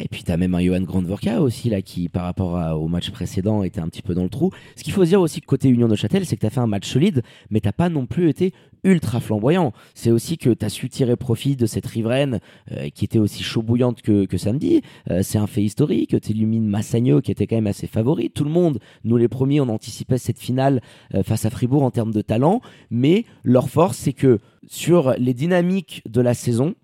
Et 0.02 0.08
puis 0.08 0.24
t'as 0.24 0.38
même 0.38 0.56
un 0.56 0.62
Johan 0.62 0.82
Grandvorka 0.82 1.42
aussi 1.42 1.70
là 1.70 1.82
qui 1.82 2.10
par 2.10 2.24
rapport 2.24 2.82
au 2.82 2.88
match 2.88 3.10
précédent 3.12 3.64
était 3.64 3.82
un 3.82 3.88
petit 3.88 4.02
peu 4.02 4.14
dans 4.14 4.24
le 4.24 4.30
trou. 4.30 4.52
Ce 4.76 4.84
qu'il 4.84 4.94
faut 4.94 5.06
dire 5.06 5.22
aussi 5.22 5.42
côté 5.42 5.70
Union 5.70 5.88
de 5.88 5.96
Châtel, 5.96 6.26
c'est 6.26 6.36
que 6.36 6.42
t'as 6.42 6.50
fait 6.50 6.60
un 6.60 6.68
match 6.68 6.88
solide, 6.88 7.24
mais 7.50 7.60
t'as 7.60 7.72
pas 7.72 7.90
non 7.90 8.06
plus 8.06 8.30
été 8.30 8.54
ultra 8.84 9.20
flamboyant. 9.20 9.74
C'est 9.94 10.12
aussi 10.12 10.38
que 10.38 10.52
t'as 10.52 10.70
su 10.70 10.90
tirer 10.90 11.16
profit 11.16 11.56
de 11.56 11.66
cette 11.66 11.86
riveraine 11.86 12.40
euh, 12.72 12.90
qui 12.90 13.06
était 13.06 13.20
aussi 13.20 13.44
chaud 13.44 13.62
bouillante 13.62 14.02
que, 14.02 14.26
que 14.26 14.38
samedi. 14.38 14.82
Euh, 15.10 15.22
c'est 15.24 15.38
un 15.38 15.48
fait 15.48 15.64
historique. 15.64 16.20
T'élimines 16.22 16.68
Massagno 16.68 17.22
qui 17.22 17.32
était 17.32 17.48
quand 17.48 17.58
même 17.58 17.68
assez 17.68 17.88
favori. 17.88 18.30
Tout 18.30 18.44
le 18.44 18.52
monde, 18.52 18.80
nous 19.04 19.18
les 19.18 19.28
premiers, 19.28 19.62
on 19.62 19.70
anticipait 19.70 20.18
cette 20.18 20.40
finale 20.40 20.82
euh, 21.14 21.24
face 21.24 21.46
à 21.46 21.50
Fribourg 21.50 21.84
en 21.84 21.92
termes 21.92 22.12
de 22.12 22.22
talent, 22.22 22.62
mais 22.90 23.26
leur 23.44 23.70
force 23.70 23.98
c'est 23.98 24.14
que 24.14 24.40
sur 24.68 25.14
les 25.18 25.34
dynamiques 25.34 26.02
de 26.08 26.22
la 26.22 26.34
saison, 26.34 26.76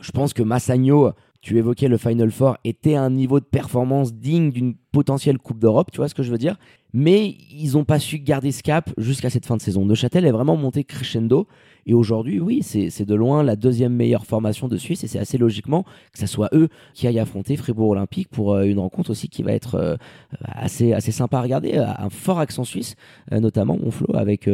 je 0.00 0.12
pense 0.12 0.32
que 0.32 0.42
Massagno 0.42 1.12
tu 1.44 1.58
évoquais 1.58 1.88
le 1.88 1.98
Final 1.98 2.30
Four, 2.30 2.56
était 2.64 2.94
un 2.94 3.10
niveau 3.10 3.38
de 3.38 3.44
performance 3.44 4.14
digne 4.14 4.50
d'une 4.50 4.74
potentielle 4.92 5.36
Coupe 5.36 5.58
d'Europe, 5.58 5.90
tu 5.92 5.98
vois 5.98 6.08
ce 6.08 6.14
que 6.14 6.22
je 6.22 6.30
veux 6.30 6.38
dire 6.38 6.56
Mais 6.94 7.36
ils 7.50 7.72
n'ont 7.72 7.84
pas 7.84 7.98
su 7.98 8.18
garder 8.18 8.50
ce 8.50 8.62
cap 8.62 8.90
jusqu'à 8.96 9.28
cette 9.28 9.44
fin 9.44 9.58
de 9.58 9.60
saison. 9.60 9.84
Neuchâtel 9.84 10.24
est 10.24 10.30
vraiment 10.30 10.56
monté 10.56 10.84
crescendo. 10.84 11.46
Et 11.84 11.92
aujourd'hui, 11.92 12.40
oui, 12.40 12.62
c'est 12.62 13.04
de 13.04 13.14
loin 13.14 13.42
la 13.42 13.56
deuxième 13.56 13.92
meilleure 13.92 14.24
formation 14.24 14.68
de 14.68 14.78
Suisse. 14.78 15.04
Et 15.04 15.06
c'est 15.06 15.18
assez 15.18 15.36
logiquement 15.36 15.84
que 16.14 16.18
ce 16.18 16.26
soit 16.26 16.48
eux 16.54 16.70
qui 16.94 17.06
aillent 17.06 17.18
affronter 17.18 17.56
Fribourg 17.56 17.90
Olympique 17.90 18.28
pour 18.30 18.54
euh, 18.54 18.62
une 18.62 18.78
rencontre 18.78 19.10
aussi 19.10 19.28
qui 19.28 19.42
va 19.42 19.52
être 19.52 19.74
euh, 19.74 19.96
assez, 20.44 20.94
assez 20.94 21.12
sympa 21.12 21.36
à 21.36 21.42
regarder. 21.42 21.76
Un 21.76 22.08
fort 22.08 22.38
accent 22.38 22.64
suisse, 22.64 22.96
euh, 23.32 23.40
notamment 23.40 23.76
mon 23.76 23.90
Flo, 23.90 24.16
avec 24.16 24.48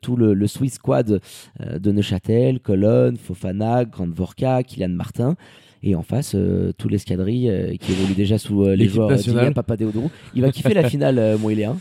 tout 0.00 0.16
le, 0.16 0.32
le 0.32 0.46
Swiss 0.46 0.74
Squad 0.74 1.20
de 1.60 1.92
Neuchâtel, 1.92 2.60
Cologne, 2.60 3.16
Fofana, 3.16 3.84
Grande 3.84 4.14
Vorka, 4.14 4.62
Kylian 4.62 4.88
Martin. 4.88 5.36
Et 5.82 5.94
en 5.94 6.02
face, 6.02 6.32
euh, 6.34 6.72
tous 6.76 6.88
l'escadrille 6.88 7.48
euh, 7.48 7.74
qui 7.76 7.92
évolue 7.92 8.14
déjà 8.14 8.36
sous 8.38 8.64
euh, 8.64 8.76
les 8.76 8.86
joueurs 8.88 9.08
nationale. 9.08 9.44
d'Ilia 9.44 9.54
Papadeodourou. 9.54 10.10
Il 10.34 10.42
va 10.42 10.50
kiffer 10.52 10.74
la 10.74 10.84
finale. 10.90 11.18
Hein. 11.18 11.76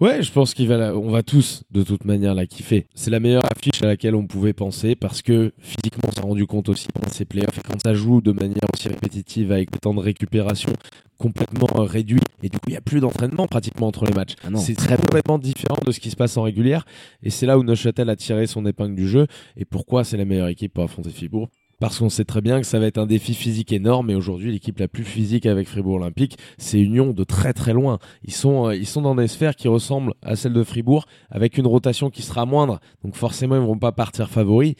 Ouais, 0.00 0.22
je 0.22 0.32
pense 0.32 0.54
qu'il 0.54 0.66
va, 0.68 0.78
la- 0.78 0.96
on 0.96 1.10
va 1.10 1.22
tous 1.22 1.62
de 1.70 1.82
toute 1.82 2.06
manière 2.06 2.34
la 2.34 2.46
kiffer. 2.46 2.86
C'est 2.94 3.10
la 3.10 3.20
meilleure 3.20 3.44
affiche 3.44 3.82
à 3.82 3.86
laquelle 3.86 4.14
on 4.14 4.26
pouvait 4.26 4.54
penser 4.54 4.96
parce 4.96 5.20
que 5.20 5.52
physiquement, 5.58 6.08
on 6.08 6.12
s'est 6.12 6.22
rendu 6.22 6.46
compte 6.46 6.70
aussi 6.70 6.88
pendant 6.94 7.12
ces 7.12 7.26
playoffs 7.26 7.58
et 7.58 7.60
quand 7.60 7.78
ça 7.80 7.92
joue 7.94 8.20
de 8.22 8.32
manière 8.32 8.64
aussi 8.72 8.88
répétitive 8.88 9.52
avec 9.52 9.70
des 9.70 9.78
temps 9.78 9.92
de 9.94 10.00
récupération 10.00 10.72
complètement 11.18 11.68
réduits 11.84 12.20
et 12.42 12.48
du 12.48 12.56
coup 12.58 12.64
il 12.68 12.72
n'y 12.72 12.76
a 12.76 12.80
plus 12.80 12.98
d'entraînement 13.00 13.46
pratiquement 13.46 13.86
entre 13.86 14.06
les 14.06 14.12
matchs. 14.14 14.32
Ah 14.44 14.48
c'est 14.56 14.74
très 14.74 14.96
complètement 14.96 15.38
différent 15.38 15.76
de 15.86 15.92
ce 15.92 16.00
qui 16.00 16.10
se 16.10 16.16
passe 16.16 16.36
en 16.36 16.42
régulière 16.42 16.84
et 17.22 17.30
c'est 17.30 17.46
là 17.46 17.58
où 17.58 17.62
Neuchâtel 17.62 18.10
a 18.10 18.16
tiré 18.16 18.46
son 18.48 18.66
épingle 18.66 18.96
du 18.96 19.06
jeu 19.06 19.26
et 19.56 19.64
pourquoi 19.64 20.02
c'est 20.02 20.16
la 20.16 20.24
meilleure 20.24 20.48
équipe 20.48 20.72
pour 20.74 20.82
affronter 20.82 21.10
Fribourg? 21.10 21.48
Parce 21.82 21.98
qu'on 21.98 22.10
sait 22.10 22.24
très 22.24 22.40
bien 22.40 22.60
que 22.60 22.66
ça 22.68 22.78
va 22.78 22.86
être 22.86 22.98
un 22.98 23.06
défi 23.06 23.34
physique 23.34 23.72
énorme 23.72 24.08
et 24.08 24.14
aujourd'hui 24.14 24.52
l'équipe 24.52 24.78
la 24.78 24.86
plus 24.86 25.02
physique 25.02 25.46
avec 25.46 25.66
Fribourg 25.66 25.96
Olympique, 25.96 26.38
c'est 26.56 26.78
Union 26.78 27.10
de 27.10 27.24
très 27.24 27.52
très 27.52 27.72
loin. 27.72 27.98
Ils 28.22 28.32
sont, 28.32 28.70
euh, 28.70 29.00
dans 29.02 29.16
des 29.16 29.26
sphères 29.26 29.56
qui 29.56 29.66
ressemblent 29.66 30.14
à 30.22 30.36
celles 30.36 30.52
de 30.52 30.62
Fribourg 30.62 31.06
avec 31.28 31.58
une 31.58 31.66
rotation 31.66 32.08
qui 32.08 32.22
sera 32.22 32.46
moindre. 32.46 32.78
Donc 33.02 33.16
forcément 33.16 33.56
ils 33.56 33.66
vont 33.66 33.78
pas 33.78 33.90
partir 33.90 34.30
favoris. 34.30 34.76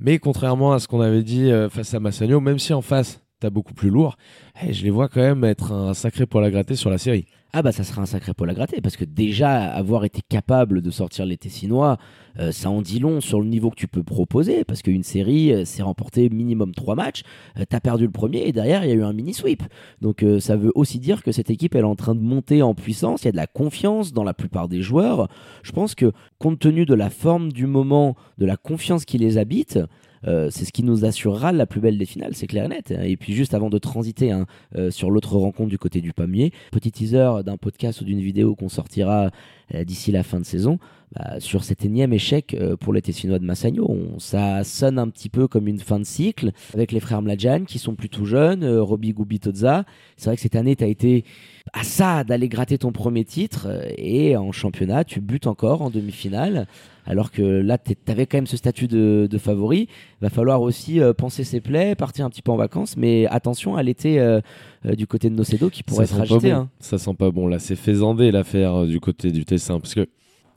Mais 0.00 0.18
contrairement 0.18 0.72
à 0.72 0.78
ce 0.78 0.88
qu'on 0.88 1.02
avait 1.02 1.22
dit 1.22 1.50
euh, 1.50 1.68
face 1.68 1.92
à 1.92 2.00
Massagno, 2.00 2.40
même 2.40 2.58
si 2.58 2.72
en 2.72 2.80
face 2.80 3.20
t'as 3.40 3.50
beaucoup 3.50 3.74
plus 3.74 3.90
lourd, 3.90 4.16
eh, 4.62 4.72
je 4.72 4.84
les 4.84 4.90
vois 4.90 5.10
quand 5.10 5.20
même 5.20 5.44
être 5.44 5.72
un 5.72 5.92
sacré 5.92 6.24
poil 6.24 6.44
à 6.44 6.50
gratter 6.50 6.76
sur 6.76 6.88
la 6.88 6.96
série. 6.96 7.26
Ah 7.54 7.62
bah 7.62 7.72
ça 7.72 7.82
sera 7.82 8.02
un 8.02 8.06
sacré 8.06 8.34
poil 8.34 8.50
à 8.50 8.54
gratter 8.54 8.82
parce 8.82 8.98
que 8.98 9.06
déjà 9.06 9.72
avoir 9.72 10.04
été 10.04 10.20
capable 10.28 10.82
de 10.82 10.90
sortir 10.90 11.24
les 11.24 11.38
Tessinois, 11.38 11.96
euh, 12.38 12.52
ça 12.52 12.68
en 12.68 12.82
dit 12.82 12.98
long 12.98 13.22
sur 13.22 13.40
le 13.40 13.46
niveau 13.46 13.70
que 13.70 13.76
tu 13.76 13.88
peux 13.88 14.02
proposer 14.02 14.64
parce 14.64 14.82
qu'une 14.82 15.02
série, 15.02 15.54
euh, 15.54 15.64
c'est 15.64 15.82
remporter 15.82 16.28
minimum 16.28 16.74
trois 16.74 16.94
matchs, 16.94 17.22
euh, 17.58 17.64
t'as 17.66 17.80
perdu 17.80 18.04
le 18.04 18.10
premier 18.10 18.46
et 18.46 18.52
derrière 18.52 18.84
il 18.84 18.90
y 18.90 18.92
a 18.92 18.96
eu 18.96 19.02
un 19.02 19.14
mini 19.14 19.32
sweep. 19.32 19.62
Donc 20.02 20.22
euh, 20.22 20.40
ça 20.40 20.56
veut 20.56 20.72
aussi 20.74 20.98
dire 20.98 21.22
que 21.22 21.32
cette 21.32 21.48
équipe 21.48 21.74
elle 21.74 21.84
est 21.84 21.84
en 21.84 21.96
train 21.96 22.14
de 22.14 22.20
monter 22.20 22.60
en 22.60 22.74
puissance, 22.74 23.22
il 23.22 23.26
y 23.26 23.28
a 23.28 23.32
de 23.32 23.36
la 23.36 23.46
confiance 23.46 24.12
dans 24.12 24.24
la 24.24 24.34
plupart 24.34 24.68
des 24.68 24.82
joueurs. 24.82 25.28
Je 25.62 25.72
pense 25.72 25.94
que 25.94 26.12
compte 26.38 26.58
tenu 26.58 26.84
de 26.84 26.94
la 26.94 27.08
forme 27.08 27.50
du 27.50 27.66
moment, 27.66 28.14
de 28.36 28.44
la 28.44 28.58
confiance 28.58 29.06
qui 29.06 29.16
les 29.16 29.38
habite, 29.38 29.78
euh, 30.26 30.48
c'est 30.50 30.64
ce 30.64 30.72
qui 30.72 30.82
nous 30.82 31.04
assurera 31.04 31.52
la 31.52 31.66
plus 31.66 31.80
belle 31.80 31.98
des 31.98 32.06
finales, 32.06 32.34
c'est 32.34 32.46
clair 32.46 32.64
et 32.64 32.68
net. 32.68 32.90
Et 32.90 33.16
puis 33.16 33.34
juste 33.34 33.54
avant 33.54 33.70
de 33.70 33.78
transiter 33.78 34.32
hein, 34.32 34.46
euh, 34.76 34.90
sur 34.90 35.10
l'autre 35.10 35.36
rencontre 35.36 35.68
du 35.70 35.78
côté 35.78 36.00
du 36.00 36.12
Pommier, 36.12 36.52
petit 36.72 36.92
teaser 36.92 37.42
d'un 37.44 37.56
podcast 37.56 38.00
ou 38.00 38.04
d'une 38.04 38.20
vidéo 38.20 38.54
qu'on 38.54 38.68
sortira 38.68 39.30
euh, 39.74 39.84
d'ici 39.84 40.12
la 40.12 40.22
fin 40.22 40.40
de 40.40 40.44
saison. 40.44 40.78
Bah, 41.14 41.40
sur 41.40 41.64
cet 41.64 41.86
énième 41.86 42.12
échec 42.12 42.54
euh, 42.54 42.76
pour 42.76 42.92
les 42.92 43.00
Tessinois 43.00 43.38
de 43.38 43.44
Massagno, 43.44 43.96
ça 44.18 44.62
sonne 44.64 44.98
un 44.98 45.08
petit 45.08 45.30
peu 45.30 45.48
comme 45.48 45.66
une 45.66 45.78
fin 45.78 45.98
de 45.98 46.04
cycle 46.04 46.52
avec 46.74 46.92
les 46.92 47.00
frères 47.00 47.22
Mladjan 47.22 47.64
qui 47.64 47.78
sont 47.78 47.94
plutôt 47.94 48.24
jeunes, 48.26 48.66
Roby 48.66 49.14
Gubitozza. 49.14 49.84
C'est 50.16 50.26
vrai 50.26 50.36
que 50.36 50.42
cette 50.42 50.56
année, 50.56 50.76
tu 50.76 50.84
as 50.84 50.88
été 50.88 51.24
à 51.72 51.82
ça 51.82 52.24
d'aller 52.24 52.48
gratter 52.48 52.78
ton 52.78 52.92
premier 52.92 53.24
titre 53.24 53.68
et 53.96 54.36
en 54.36 54.52
championnat, 54.52 55.04
tu 55.04 55.20
butes 55.20 55.46
encore 55.46 55.82
en 55.82 55.90
demi-finale. 55.90 56.66
Alors 57.10 57.32
que 57.32 57.40
là, 57.42 57.78
tu 57.78 57.94
avais 58.08 58.26
quand 58.26 58.36
même 58.36 58.46
ce 58.46 58.58
statut 58.58 58.86
de, 58.86 59.26
de 59.30 59.38
favori. 59.38 59.88
Va 60.20 60.28
falloir 60.28 60.60
aussi 60.60 61.00
euh, 61.00 61.14
penser 61.14 61.42
ses 61.42 61.60
plaies, 61.62 61.94
partir 61.94 62.26
un 62.26 62.30
petit 62.30 62.42
peu 62.42 62.52
en 62.52 62.56
vacances. 62.56 62.98
Mais 62.98 63.26
attention 63.28 63.76
à 63.76 63.82
l'été 63.82 64.20
euh, 64.20 64.40
euh, 64.84 64.94
du 64.94 65.06
côté 65.06 65.30
de 65.30 65.34
Nocedo 65.34 65.70
qui 65.70 65.82
pourrait 65.82 66.06
ça 66.06 66.16
être 66.16 66.22
agité. 66.34 66.50
bon. 66.52 66.56
hein. 66.58 66.70
Ça 66.80 66.98
sent 66.98 67.14
pas 67.14 67.30
bon. 67.30 67.46
Là, 67.48 67.58
c'est 67.58 67.76
faisandé 67.76 68.30
l'affaire 68.30 68.84
du 68.84 69.00
côté 69.00 69.32
du 69.32 69.46
Tessin. 69.46 69.80
Parce 69.80 69.94
que 69.94 70.06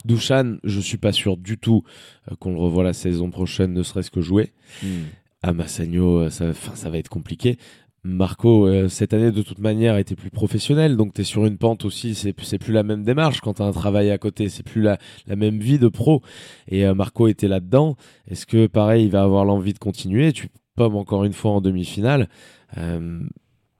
Douchan, 0.04 0.56
je 0.62 0.78
suis 0.78 0.98
pas 0.98 1.12
sûr 1.12 1.38
du 1.38 1.56
tout 1.56 1.84
qu'on 2.38 2.52
le 2.52 2.58
revoit 2.58 2.84
la 2.84 2.92
saison 2.92 3.30
prochaine, 3.30 3.72
ne 3.72 3.82
serait-ce 3.82 4.10
que 4.10 4.20
jouer. 4.20 4.52
Hmm. 4.82 5.04
À 5.42 5.52
Massagno, 5.52 6.28
ça 6.30 6.52
va 6.84 6.98
être 6.98 7.08
compliqué. 7.08 7.56
Marco, 8.04 8.66
euh, 8.66 8.88
cette 8.88 9.14
année, 9.14 9.30
de 9.30 9.42
toute 9.42 9.60
manière, 9.60 9.96
était 9.96 10.16
plus 10.16 10.30
professionnel. 10.30 10.96
Donc, 10.96 11.14
tu 11.14 11.20
es 11.20 11.24
sur 11.24 11.46
une 11.46 11.56
pente 11.56 11.84
aussi. 11.84 12.14
C'est 12.14 12.34
c'est 12.40 12.58
plus 12.58 12.72
la 12.72 12.82
même 12.82 13.04
démarche 13.04 13.40
quand 13.40 13.54
tu 13.54 13.62
as 13.62 13.64
un 13.64 13.72
travail 13.72 14.10
à 14.10 14.18
côté. 14.18 14.48
C'est 14.48 14.64
plus 14.64 14.82
la, 14.82 14.98
la 15.26 15.36
même 15.36 15.58
vie 15.58 15.78
de 15.78 15.88
pro. 15.88 16.20
Et 16.66 16.84
euh, 16.84 16.94
Marco 16.94 17.28
était 17.28 17.48
là-dedans. 17.48 17.96
Est-ce 18.26 18.46
que, 18.46 18.66
pareil, 18.66 19.04
il 19.04 19.10
va 19.10 19.22
avoir 19.22 19.44
l'envie 19.44 19.72
de 19.72 19.78
continuer? 19.78 20.32
Tu 20.32 20.48
pommes 20.74 20.96
encore 20.96 21.24
une 21.24 21.32
fois 21.32 21.52
en 21.52 21.60
demi-finale. 21.60 22.28
Euh, 22.76 23.20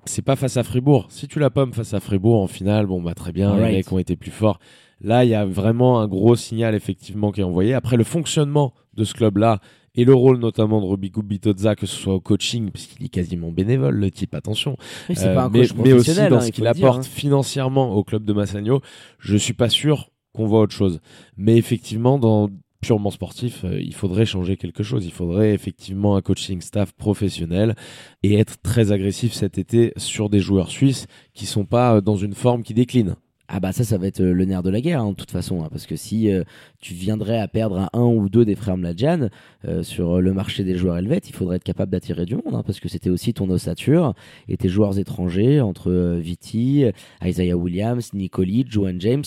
c'est 0.04 0.22
pas 0.22 0.36
face 0.36 0.56
à 0.56 0.62
Fribourg. 0.62 1.06
Si 1.10 1.26
tu 1.26 1.38
la 1.38 1.50
pommes 1.50 1.72
face 1.72 1.94
à 1.94 2.00
Fribourg 2.00 2.42
en 2.42 2.48
finale, 2.48 2.86
bon, 2.86 3.02
bah 3.02 3.14
très 3.14 3.32
bien, 3.32 3.56
les 3.56 3.72
mecs 3.72 3.92
ont 3.92 3.98
été 3.98 4.16
plus 4.16 4.30
forts. 4.30 4.58
Là, 5.00 5.24
il 5.24 5.30
y 5.30 5.34
a 5.34 5.44
vraiment 5.44 6.00
un 6.00 6.06
gros 6.06 6.36
signal, 6.36 6.74
effectivement, 6.76 7.32
qui 7.32 7.40
est 7.40 7.44
envoyé. 7.44 7.74
Après, 7.74 7.96
le 7.96 8.04
fonctionnement 8.04 8.72
de 8.94 9.02
ce 9.04 9.14
club-là 9.14 9.60
et 9.94 10.04
le 10.04 10.14
rôle 10.14 10.38
notamment 10.38 10.80
de 10.80 10.86
Roby 10.86 11.10
Bitozza, 11.14 11.74
que 11.76 11.86
ce 11.86 11.96
soit 11.96 12.14
au 12.14 12.20
coaching, 12.20 12.70
puisqu'il 12.70 13.04
est 13.04 13.08
quasiment 13.08 13.50
bénévole, 13.50 13.94
le 13.96 14.10
type, 14.10 14.34
attention. 14.34 14.76
Euh, 15.10 15.34
pas 15.34 15.44
un 15.44 15.48
mais, 15.50 15.60
coach 15.60 15.74
mais 15.76 15.92
aussi 15.92 16.14
dans 16.14 16.36
hein, 16.36 16.40
ce 16.40 16.48
il 16.48 16.52
qu'il 16.52 16.66
apporte 16.66 17.00
hein. 17.00 17.02
financièrement 17.02 17.94
au 17.94 18.04
club 18.04 18.24
de 18.24 18.32
Massagno, 18.32 18.80
je 19.18 19.36
suis 19.36 19.54
pas 19.54 19.68
sûr 19.68 20.10
qu'on 20.32 20.46
voit 20.46 20.60
autre 20.60 20.74
chose. 20.74 21.00
Mais 21.36 21.56
effectivement, 21.56 22.18
dans 22.18 22.48
purement 22.80 23.10
sportif, 23.10 23.64
euh, 23.64 23.80
il 23.80 23.94
faudrait 23.94 24.26
changer 24.26 24.56
quelque 24.56 24.82
chose. 24.82 25.06
Il 25.06 25.12
faudrait 25.12 25.54
effectivement 25.54 26.16
un 26.16 26.20
coaching 26.20 26.60
staff 26.60 26.92
professionnel 26.92 27.76
et 28.22 28.38
être 28.38 28.60
très 28.60 28.92
agressif 28.92 29.32
cet 29.32 29.56
été 29.56 29.92
sur 29.96 30.28
des 30.28 30.40
joueurs 30.40 30.70
suisses 30.70 31.06
qui 31.32 31.46
sont 31.46 31.64
pas 31.64 31.96
euh, 31.96 32.00
dans 32.00 32.16
une 32.16 32.34
forme 32.34 32.62
qui 32.62 32.74
décline. 32.74 33.16
Ah 33.54 33.60
bah 33.60 33.70
ça, 33.72 33.84
ça 33.84 33.98
va 33.98 34.06
être 34.06 34.22
euh, 34.22 34.32
le 34.32 34.46
nerf 34.46 34.62
de 34.62 34.70
la 34.70 34.80
guerre, 34.80 35.02
hein, 35.02 35.10
de 35.10 35.14
toute 35.14 35.30
façon, 35.30 35.62
hein, 35.62 35.68
parce 35.70 35.84
que 35.84 35.94
si 35.94 36.32
euh, 36.32 36.42
tu 36.80 36.94
viendrais 36.94 37.38
à 37.38 37.48
perdre 37.48 37.80
un, 37.80 37.90
un 37.92 38.06
ou 38.06 38.30
deux 38.30 38.46
des 38.46 38.54
frères 38.54 38.78
Mladjan 38.78 39.28
euh, 39.66 39.82
sur 39.82 40.22
le 40.22 40.32
marché 40.32 40.64
des 40.64 40.74
joueurs 40.74 40.96
helvètes, 40.96 41.28
il 41.28 41.34
faudrait 41.34 41.56
être 41.56 41.62
capable 41.62 41.92
d'attirer 41.92 42.24
du 42.24 42.36
monde, 42.36 42.54
hein, 42.54 42.62
parce 42.64 42.80
que 42.80 42.88
c'était 42.88 43.10
aussi 43.10 43.34
ton 43.34 43.50
ossature 43.50 44.14
et 44.48 44.56
tes 44.56 44.70
joueurs 44.70 44.98
étrangers 44.98 45.60
entre 45.60 46.16
Viti, 46.18 46.86
Isaiah 47.22 47.54
Williams, 47.54 48.14
Nicoli, 48.14 48.64
Joan 48.66 48.98
James. 48.98 49.24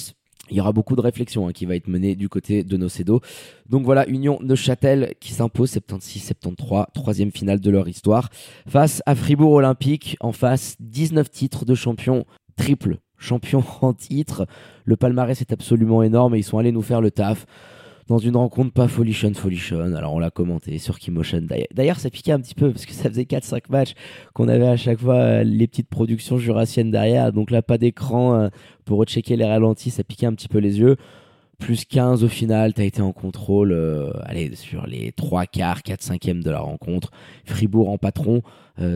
Il 0.50 0.58
y 0.58 0.62
aura 0.62 0.72
beaucoup 0.72 0.96
de 0.96 1.02
réflexion 1.02 1.48
hein, 1.48 1.52
qui 1.52 1.68
va 1.68 1.76
être 1.76 1.88
menée 1.88 2.16
du 2.16 2.28
côté 2.28 2.64
de 2.64 2.78
Nocedo. 2.78 3.22
Donc 3.70 3.86
voilà, 3.86 4.10
Union 4.10 4.40
Neuchâtel 4.42 5.14
qui 5.20 5.34
s'impose 5.34 5.72
76-73, 5.72 6.86
troisième 6.96 7.32
finale 7.32 7.60
de 7.60 7.70
leur 7.70 7.88
histoire, 7.88 8.32
face 8.68 9.04
à 9.06 9.14
Fribourg 9.14 9.52
Olympique, 9.52 10.18
en 10.20 10.32
face 10.32 10.78
19 10.80 11.30
titres 11.30 11.64
de 11.64 11.76
champion 11.76 12.26
triple 12.56 12.98
champion 13.18 13.64
en 13.82 13.94
titre. 13.94 14.46
Le 14.86 14.96
palmarès 14.96 15.40
est 15.42 15.52
absolument 15.54 16.04
énorme 16.04 16.36
et 16.36 16.40
ils 16.40 16.44
sont 16.44 16.58
allés 16.58 16.72
nous 16.72 16.82
faire 16.82 17.02
le 17.02 17.12
taf 17.12 17.46
dans 18.08 18.20
une 18.20 18.36
rencontre 18.36 18.72
pas 18.72 18.88
folichonne 18.88 19.34
folichonne. 19.34 19.96
Alors 19.96 20.14
on 20.14 20.20
l'a 20.20 20.30
commenté 20.30 20.78
sur 20.78 21.00
Keymotion. 21.00 21.48
D'ailleurs- 21.74 22.00
ça 22.00 22.10
piquait 22.10 22.32
un 22.34 22.40
petit 22.40 22.56
peu 22.56 22.72
parce 22.72 22.86
que 22.86 22.94
ça 22.94 23.10
faisait 23.10 23.26
4-5 23.26 23.64
matchs 23.70 23.94
qu'on 24.34 24.48
avait 24.48 24.68
à 24.68 24.78
chaque 24.78 25.00
fois 25.00 25.16
euh, 25.16 25.44
les 25.44 25.68
petites 25.68 25.90
productions 25.90 26.38
jurassiennes 26.38 26.92
derrière. 26.92 27.34
Donc 27.34 27.52
là 27.52 27.62
pas 27.62 27.78
d'écran 27.78 28.36
euh, 28.36 28.50
pour 28.86 29.00
rechecker 29.00 29.36
les 29.36 29.46
ralentis, 29.46 29.90
ça 29.90 30.04
piquait 30.04 30.28
un 30.28 30.34
petit 30.34 30.48
peu 30.48 30.60
les 30.60 30.80
yeux. 30.80 30.98
Plus 31.58 31.86
15 31.86 32.24
au 32.24 32.28
final, 32.28 32.74
tu 32.74 32.82
as 32.82 32.84
été 32.84 33.02
en 33.02 33.14
contrôle 33.14 33.72
euh, 33.72 34.12
allez, 34.24 34.56
sur 34.56 34.86
les 34.86 35.12
3 35.14 35.46
quarts, 35.46 35.84
4 35.84 36.04
cinquièmes 36.04 36.44
de 36.44 36.52
la 36.52 36.60
rencontre. 36.60 37.12
Fribourg 37.46 37.90
en 37.90 37.98
patron 37.98 38.42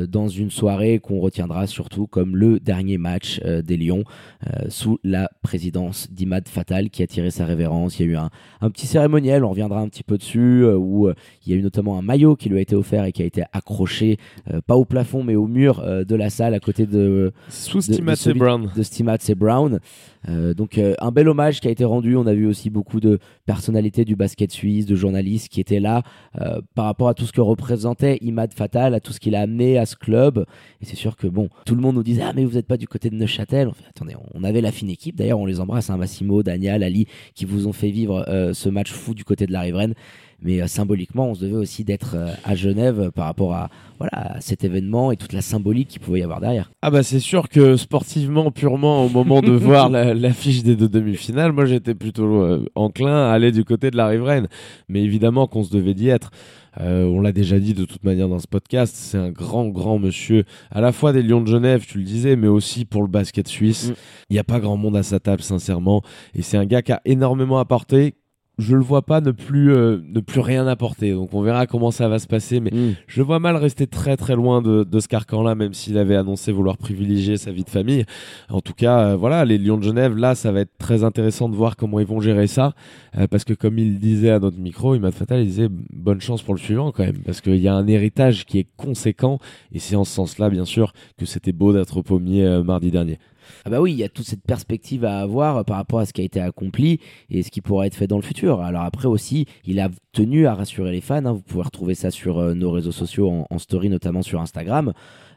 dans 0.08 0.28
une 0.28 0.52
soirée 0.52 1.00
qu'on 1.00 1.20
retiendra 1.20 1.68
surtout 1.68 2.08
comme 2.08 2.36
le 2.36 2.60
dernier 2.60 2.98
match 2.98 3.40
euh, 3.46 3.62
des 3.62 3.78
Lions 3.78 4.04
euh, 4.48 4.66
sous 4.70 5.00
la 5.04 5.30
présidence 5.42 6.12
d'Imad 6.12 6.48
Fatal 6.48 6.90
qui 6.90 7.02
a 7.04 7.08
tiré 7.08 7.32
sa 7.32 7.46
révérence. 7.46 8.00
Il 8.00 8.06
y 8.06 8.10
a 8.10 8.12
eu 8.14 8.16
un, 8.18 8.30
un 8.62 8.70
petit 8.70 8.88
cérémoniel, 8.88 9.44
on 9.44 9.50
reviendra 9.50 9.80
un 9.82 9.88
petit 9.88 10.04
peu 10.04 10.18
dessus, 10.18 10.64
euh, 10.64 10.76
où 10.76 11.08
euh, 11.08 11.14
il 11.46 11.52
y 11.52 11.56
a 11.56 11.58
eu 11.58 11.62
notamment 11.62 11.98
un 11.98 12.02
maillot 12.02 12.36
qui 12.36 12.50
lui 12.50 12.58
a 12.58 12.62
été 12.62 12.76
offert 12.76 13.06
et 13.06 13.12
qui 13.12 13.22
a 13.22 13.26
été 13.26 13.44
accroché, 13.54 14.18
euh, 14.52 14.60
pas 14.66 14.76
au 14.76 14.86
plafond 14.86 15.24
mais 15.24 15.36
au 15.36 15.48
mur 15.48 15.80
euh, 15.80 16.04
de 16.04 16.16
la 16.16 16.30
salle 16.30 16.54
à 16.54 16.60
côté 16.60 16.86
de, 16.86 17.32
Sous 17.50 17.82
celui- 17.82 18.40
Brown. 18.40 18.70
de 18.76 18.84
Stimatz 18.84 19.30
et 19.30 19.36
Brown. 19.36 19.80
Euh, 20.28 20.54
donc 20.54 20.78
euh, 20.78 20.96
un 21.00 21.12
bel 21.12 21.30
hommage 21.30 21.62
qui 21.62 21.68
a 21.70 21.72
été 21.72 21.86
rendu. 21.86 22.18
On 22.18 22.28
a 22.28 22.34
vu 22.34 22.46
aussi 22.46 22.70
beaucoup 22.70 23.00
de 23.00 23.20
personnalités 23.46 24.04
du 24.04 24.16
basket 24.18 24.52
suisse, 24.52 24.86
de 24.86 24.96
journalistes 24.96 25.48
qui 25.48 25.62
étaient 25.62 25.80
là 25.80 26.04
euh, 26.42 26.60
par 26.76 26.86
rapport 26.86 27.08
à 27.08 27.14
tout 27.14 27.26
ce 27.26 27.32
que 27.32 27.40
représentait 27.42 28.18
Imad 28.22 28.54
Fatal, 28.54 28.94
à 28.94 29.00
tout 29.00 29.14
ce 29.14 29.20
qu'il 29.20 29.36
a 29.36 29.42
amené 29.42 29.69
à 29.78 29.86
ce 29.86 29.96
club. 29.96 30.46
Et 30.82 30.86
c'est 30.86 30.96
sûr 30.96 31.16
que 31.16 31.28
bon, 31.28 31.50
tout 31.66 31.76
le 31.76 31.82
monde 31.82 31.96
nous 31.96 32.04
disait 32.04 32.24
ah 32.24 32.34
mais 32.36 32.46
vous 32.46 32.56
n'êtes 32.56 32.68
pas 32.68 32.78
du 32.78 32.88
côté 32.88 33.10
de 33.10 33.16
Neuchâtel. 33.16 33.68
On 33.68 33.90
attendez, 33.90 34.16
on 34.34 34.44
avait 34.44 34.62
la 34.62 34.72
fine 34.72 34.90
équipe. 34.90 35.16
D'ailleurs, 35.16 35.40
on 35.40 35.46
les 35.46 35.60
embrasse, 35.60 35.90
hein, 35.90 35.98
Massimo, 35.98 36.44
Daniel, 36.44 36.84
Ali, 36.84 37.08
qui 37.36 37.46
vous 37.46 37.68
ont 37.68 37.74
fait 37.74 37.92
vivre 37.92 38.26
euh, 38.28 38.54
ce 38.54 38.70
match 38.70 38.92
fou 38.92 39.14
du 39.14 39.24
côté 39.24 39.46
de 39.46 39.52
la 39.52 39.62
riveraine. 39.62 39.94
Mais 40.42 40.68
symboliquement, 40.68 41.30
on 41.30 41.36
se 41.36 41.42
devait 41.46 41.56
aussi 41.56 41.84
d'être 41.84 42.16
à 42.44 42.56
Genève 42.56 43.12
par 43.14 43.26
rapport 43.26 43.54
à, 43.54 43.70
voilà, 43.98 44.12
à 44.14 44.42
cet 44.42 44.64
événement 44.64 45.12
et 45.12 45.18
toute 45.18 45.34
la 45.34 45.42
symbolique 45.42 45.90
qu'il 45.90 46.02
pouvait 46.02 46.20
y 46.20 46.24
avoir 46.24 46.40
derrière. 46.40 46.72
Ah 46.82 46.92
bah 46.92 47.04
c'est 47.04 47.20
sûr 47.20 47.50
que 47.50 47.76
sportivement, 47.76 48.52
purement, 48.52 49.06
au 49.06 49.10
moment 49.10 49.42
de 49.42 49.52
voir 49.52 49.90
l'affiche 49.90 50.64
des 50.64 50.76
deux 50.76 50.90
demi-finales, 50.90 51.52
moi 51.52 51.66
j'étais 51.66 51.96
plutôt 51.96 52.66
enclin 52.76 53.30
à 53.30 53.32
aller 53.32 53.52
du 53.52 53.66
côté 53.66 53.92
de 53.92 53.98
la 53.98 54.08
riveraine. 54.08 54.48
Mais 54.88 55.04
évidemment 55.04 55.48
qu'on 55.48 55.64
se 55.64 55.72
devait 55.72 55.94
d'y 55.94 56.10
être. 56.10 56.32
Euh, 56.80 57.04
on 57.06 57.20
l'a 57.20 57.32
déjà 57.32 57.60
dit 57.60 57.74
de 57.74 57.86
toute 57.86 58.04
manière 58.04 58.30
dans 58.30 58.40
ce 58.40 58.48
podcast, 58.48 58.96
c'est 58.96 59.18
un 59.18 59.32
grand, 59.32 59.68
grand 59.68 60.00
monsieur, 60.00 60.46
à 60.72 60.82
la 60.82 60.92
fois 60.92 61.12
des 61.14 61.24
Lions 61.24 61.42
de 61.42 61.48
Genève, 61.48 61.86
tu 61.86 61.98
le 61.98 62.04
disais, 62.04 62.36
mais 62.36 62.48
aussi 62.48 62.86
pour 62.86 63.02
le 63.02 63.08
basket 63.08 63.48
suisse. 63.48 63.90
Mm. 63.90 63.94
Il 64.30 64.34
n'y 64.34 64.40
a 64.40 64.44
pas 64.44 64.60
grand 64.60 64.78
monde 64.78 64.96
à 64.96 65.04
sa 65.04 65.20
table, 65.20 65.42
sincèrement. 65.42 66.02
Et 66.36 66.42
c'est 66.42 66.58
un 66.58 66.66
gars 66.66 66.82
qui 66.82 66.92
a 66.92 67.02
énormément 67.06 67.60
apporté, 67.60 68.16
je 68.60 68.76
le 68.76 68.82
vois 68.82 69.02
pas 69.02 69.22
ne 69.22 69.32
plus 69.32 69.74
euh, 69.74 69.98
ne 70.06 70.20
plus 70.20 70.42
rien 70.42 70.68
apporter. 70.68 71.14
Donc 71.14 71.34
on 71.34 71.42
verra 71.42 71.66
comment 71.66 71.92
ça 71.92 72.08
va 72.08 72.20
se 72.20 72.28
passer, 72.28 72.60
mais 72.60 72.72
mm. 72.72 72.96
je 73.08 73.22
vois 73.22 73.40
mal 73.40 73.56
rester 73.56 73.88
très 73.88 74.18
très 74.18 74.36
loin 74.36 74.62
de, 74.62 74.84
de 74.84 75.00
ce 75.00 75.08
carcan-là, 75.08 75.56
même 75.56 75.74
s'il 75.74 75.98
avait 75.98 76.16
annoncé 76.16 76.52
vouloir 76.52 76.78
privilégier 76.78 77.38
sa 77.38 77.52
vie 77.52 77.64
de 77.64 77.70
famille. 77.70 78.06
En 78.50 78.62
tout 78.62 78.74
cas, 78.74 79.00
euh, 79.00 79.16
voilà, 79.16 79.46
les 79.46 79.58
Lions 79.58 79.78
de 79.78 79.84
Genève, 79.84 80.16
là, 80.16 80.36
ça 80.36 80.52
va 80.52 80.62
être 80.62 80.78
très 80.78 81.04
intéressant 81.04 81.50
de 81.50 81.56
voir 81.56 81.78
comment 81.78 82.00
ils 82.00 82.06
vont 82.06 82.20
gérer 82.20 82.48
ça, 82.48 82.74
euh, 83.18 83.28
parce 83.28 83.46
que 83.46 83.54
comme 83.54 83.80
il 83.80 84.00
disait 84.00 84.32
à 84.32 84.40
notre 84.40 84.60
micro, 84.60 84.94
Imad 84.94 85.14
Fatal, 85.14 85.42
il 85.42 85.48
disait 85.48 85.70
bonne 85.70 86.22
chance 86.22 86.42
pour 86.42 86.54
le 86.54 86.60
suivant 86.60 86.92
quand 86.92 87.04
même, 87.04 87.20
parce 87.26 87.42
qu'il 87.42 87.58
y 87.58 87.68
a 87.68 87.74
un 87.74 87.88
héritage 87.88 88.46
qui 88.46 88.60
est 88.60 88.68
conséquent, 88.78 89.40
et 89.72 89.80
c'est 89.80 89.96
en 89.96 90.04
ce 90.04 90.14
sens-là, 90.14 90.50
bien 90.50 90.66
sûr, 90.66 90.94
que 91.18 91.26
c'était 91.26 91.54
beau 91.54 91.72
d'être 91.74 91.98
au 91.98 92.04
pommier 92.04 92.62
mardi 92.64 92.92
dernier. 92.92 93.20
Ah 93.66 93.70
bah 93.70 93.82
oui, 93.82 93.94
il 93.94 93.98
y 93.98 94.04
a 94.04 94.10
toute 94.10 94.26
cette 94.26 94.44
perspective 94.44 95.06
à 95.06 95.20
avoir 95.20 95.66
par 95.66 95.78
rapport 95.78 96.00
à 96.00 96.06
ce 96.06 96.14
qui 96.14 96.22
a 96.22 96.24
été 96.24 96.40
accompli 96.40 97.00
et 97.30 97.44
ce 97.44 97.52
qui 97.52 97.62
pourra 97.62 97.88
être 97.88 97.96
fait 97.96 98.08
dans 98.08 98.18
le 98.18 98.22
futur. 98.22 98.62
Alors 98.62 98.84
après 98.84 99.08
aussi, 99.08 99.46
il 99.66 99.80
a 99.80 99.90
tenu 100.12 100.48
à 100.48 100.54
rassurer 100.54 100.92
les 100.92 101.02
fans. 101.02 101.26
Hein. 101.26 101.34
Vous 101.34 101.42
pouvez 101.42 101.64
retrouver 101.64 101.96
ça 101.96 102.12
sur 102.12 102.40
euh, 102.40 102.54
nos 102.54 102.72
réseaux 102.72 102.92
sociaux 102.92 103.46
en, 103.50 103.60
story, 103.60 103.90
notamment 103.90 104.22
sur 104.22 104.42
Instagram. 104.42 104.94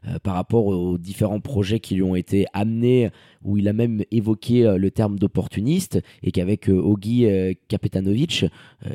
Euh, 0.09 0.19
par 0.19 0.35
rapport 0.35 0.67
aux 0.67 0.99
différents 0.99 1.39
projets 1.39 1.79
qui 1.79 1.95
lui 1.95 2.03
ont 2.03 2.17
été 2.17 2.47
amenés, 2.53 3.11
où 3.45 3.57
il 3.57 3.69
a 3.69 3.73
même 3.73 4.03
évoqué 4.11 4.67
euh, 4.67 4.77
le 4.77 4.91
terme 4.91 5.17
d'opportuniste, 5.17 6.01
et 6.25 6.33
qu'avec 6.33 6.69
euh, 6.69 6.73
Ogi 6.73 7.27
Kapetanovic, 7.69 8.47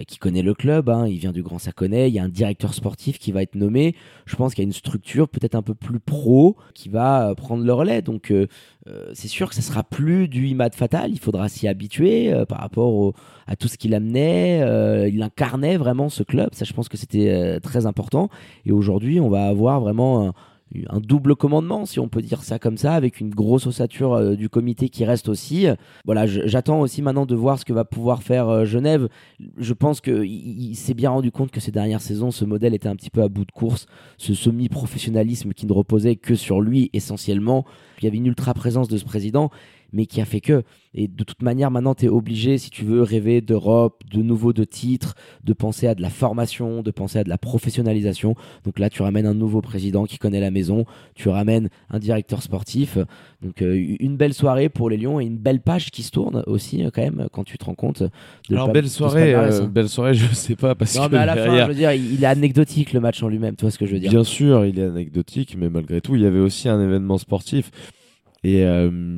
qui 0.06 0.18
connaît 0.18 0.42
le 0.42 0.54
club, 0.54 0.90
hein, 0.90 1.08
il 1.08 1.18
vient 1.18 1.32
du 1.32 1.44
Grand 1.44 1.60
Saconnet, 1.60 2.10
il 2.10 2.14
y 2.14 2.20
a 2.20 2.24
un 2.24 2.30
directeur 2.30 2.74
sportif 2.74 3.20
qui 3.20 3.32
va 3.32 3.42
être 3.42 3.56
nommé. 3.56 3.96
Je 4.26 4.36
pense 4.36 4.54
qu'il 4.54 4.64
y 4.64 4.66
a 4.66 4.68
une 4.68 4.74
structure 4.74 5.30
peut-être 5.30 5.56
un 5.56 5.62
peu 5.62 5.74
plus 5.74 6.00
pro 6.02 6.58
qui 6.74 6.90
va 6.90 7.34
prendre 7.36 7.64
le 7.64 7.74
relais. 7.74 8.02
Donc 8.02 8.34
c'est 9.14 9.28
sûr 9.28 9.50
que 9.50 9.56
ça 9.56 9.62
sera 9.62 9.84
plus 9.84 10.28
du 10.28 10.48
Imad 10.48 10.74
Fatal, 10.74 11.12
il 11.12 11.20
faudra 11.20 11.50
s'y 11.50 11.68
habituer 11.68 12.34
par 12.48 12.60
rapport 12.60 13.14
à 13.48 13.56
tout 13.56 13.68
ce 13.68 13.78
qu'il 13.78 13.94
amenait. 13.94 14.60
il 15.10 15.22
incarnait 15.22 15.78
vraiment 15.78 16.10
ce 16.10 16.24
club, 16.24 16.50
ça 16.54 16.66
je 16.66 16.74
pense 16.74 16.90
que 16.90 16.98
c'était 16.98 17.60
très 17.62 17.86
important. 17.86 18.30
Et 18.66 18.72
aujourd'hui, 18.72 19.20
on 19.20 19.30
va 19.30 19.48
avoir 19.48 19.82
vraiment 19.82 20.34
double 21.02 21.36
commandement, 21.36 21.86
si 21.86 22.00
on 22.00 22.08
peut 22.08 22.22
dire 22.22 22.44
ça 22.44 22.60
comme 22.60 22.78
ça, 22.78 22.94
avec 22.94 23.20
une 23.20 23.30
grosse 23.30 23.68
ossature 23.68 24.14
euh, 24.14 24.36
du 24.36 24.50
comité 24.50 24.90
qui 24.90 25.06
reste 25.06 25.30
aussi. 25.30 25.68
Voilà, 26.06 26.26
j'attends 26.26 26.80
aussi 26.82 27.02
maintenant 27.02 27.26
de 27.26 27.36
voir 27.36 27.60
ce 27.60 27.66
que 27.66 27.74
va 27.74 27.86
pouvoir 27.86 28.24
faire 28.24 28.50
euh, 28.50 28.66
Genève. 28.66 29.08
Je 29.58 29.74
pense 29.74 30.02
qu'il 30.02 30.76
s'est 30.76 30.94
bien 30.94 31.10
rendu 31.10 31.32
compte 31.32 31.52
que 31.52 31.60
ces 31.60 31.72
dernières 31.72 32.02
saisons, 32.02 32.32
ce 32.32 32.46
modèle 32.46 32.74
était 32.74 32.90
un 32.90 32.96
petit 32.96 33.10
peu 33.10 33.22
à 33.22 33.28
bout 33.28 33.46
de 33.46 33.52
course, 33.52 33.88
ce 34.18 34.34
semi-professionnalisme 34.34 35.54
qui 35.54 35.66
ne 35.66 35.74
reposait 35.74 36.16
que 36.16 36.36
sur 36.36 36.62
lui 36.62 36.90
essentiellement. 36.94 37.66
Il 38.00 38.06
y 38.06 38.08
avait 38.08 38.18
une 38.18 38.28
ultra 38.28 38.54
présence 38.54 38.88
de 38.88 38.98
ce 38.98 39.06
président 39.06 39.50
mais 39.92 40.06
qui 40.06 40.22
a 40.22 40.26
fait 40.26 40.42
que. 40.42 40.64
Et 40.94 41.08
de 41.08 41.24
toute 41.24 41.42
manière, 41.42 41.70
maintenant, 41.70 41.94
tu 41.94 42.06
es 42.06 42.10
obligé, 42.10 42.58
si 42.58 42.70
tu 42.70 42.84
veux 42.84 43.04
rêver 43.04 43.42
d'Europe, 43.42 44.04
de 44.12 44.22
nouveau 44.22 44.52
de 44.52 44.64
titres, 44.64 45.16
de 45.44 45.54
penser 45.54 45.88
à 45.88 45.96
de 45.96 46.02
la 46.02 46.10
formation, 46.10 46.82
de 46.82 46.92
penser 46.92 47.20
à 47.20 47.24
de 47.24 47.30
la 47.30 47.38
professionnalisation. 47.38 48.36
Donc 48.64 48.80
là, 48.80 48.90
tu 48.90 49.04
ramènes 49.04 49.28
un 49.28 49.34
nouveau 49.34 49.62
président 49.62 50.06
qui 50.06 50.18
connaît 50.18 50.40
la 50.40 50.50
maison, 50.50 50.86
tu 51.14 51.30
ramènes 51.30 51.70
un 51.90 52.00
directeur 52.00 52.42
sportif. 52.42 52.98
Donc 53.44 53.62
euh, 53.62 53.96
une 54.00 54.18
belle 54.18 54.34
soirée 54.34 54.70
pour 54.70 54.90
les 54.90 54.98
Lions 54.98 55.20
et 55.20 55.26
une 55.26 55.38
belle 55.38 55.62
page 55.62 55.92
qui 55.92 56.02
se 56.02 56.10
tourne 56.10 56.44
aussi, 56.48 56.84
euh, 56.84 56.90
quand 56.92 57.04
même, 57.04 57.28
quand 57.32 57.44
tu 57.44 57.58
te 57.58 57.66
rends 57.66 57.76
compte. 57.76 58.02
De 58.02 58.56
Alors, 58.56 58.72
belle 58.72 58.90
soirée, 58.90 59.36
euh, 59.36 59.68
belle 59.68 59.90
soirée, 59.90 60.14
je 60.16 60.34
sais 60.34 60.56
pas. 60.56 60.74
Parce 60.74 60.96
non, 60.96 61.08
que 61.08 61.12
mais 61.12 61.20
à 61.20 61.26
la 61.26 61.36
fin, 61.36 61.62
je 61.62 61.68
veux 61.68 61.76
dire, 61.76 61.94
il, 61.94 62.24
est 62.24 62.28
anecdotique 62.28 62.94
le 62.94 63.00
match 63.00 63.22
en 63.22 63.28
lui-même, 63.28 63.56
tu 63.56 63.62
vois 63.62 63.72
ce 63.72 63.78
que 63.78 63.86
je 63.86 63.94
veux 63.94 64.00
dire. 64.00 64.10
Bien 64.10 64.24
sûr, 64.24 64.66
il 64.66 64.80
est 64.80 64.86
anecdotique, 64.86 65.56
mais 65.58 65.70
malgré 65.70 66.02
tout, 66.02 66.16
il 66.16 66.24
y 66.24 66.26
avait 66.26 66.40
aussi 66.40 66.70
un 66.70 66.82
événement 66.82 67.20
sportif. 67.20 67.72
Et 68.44 68.64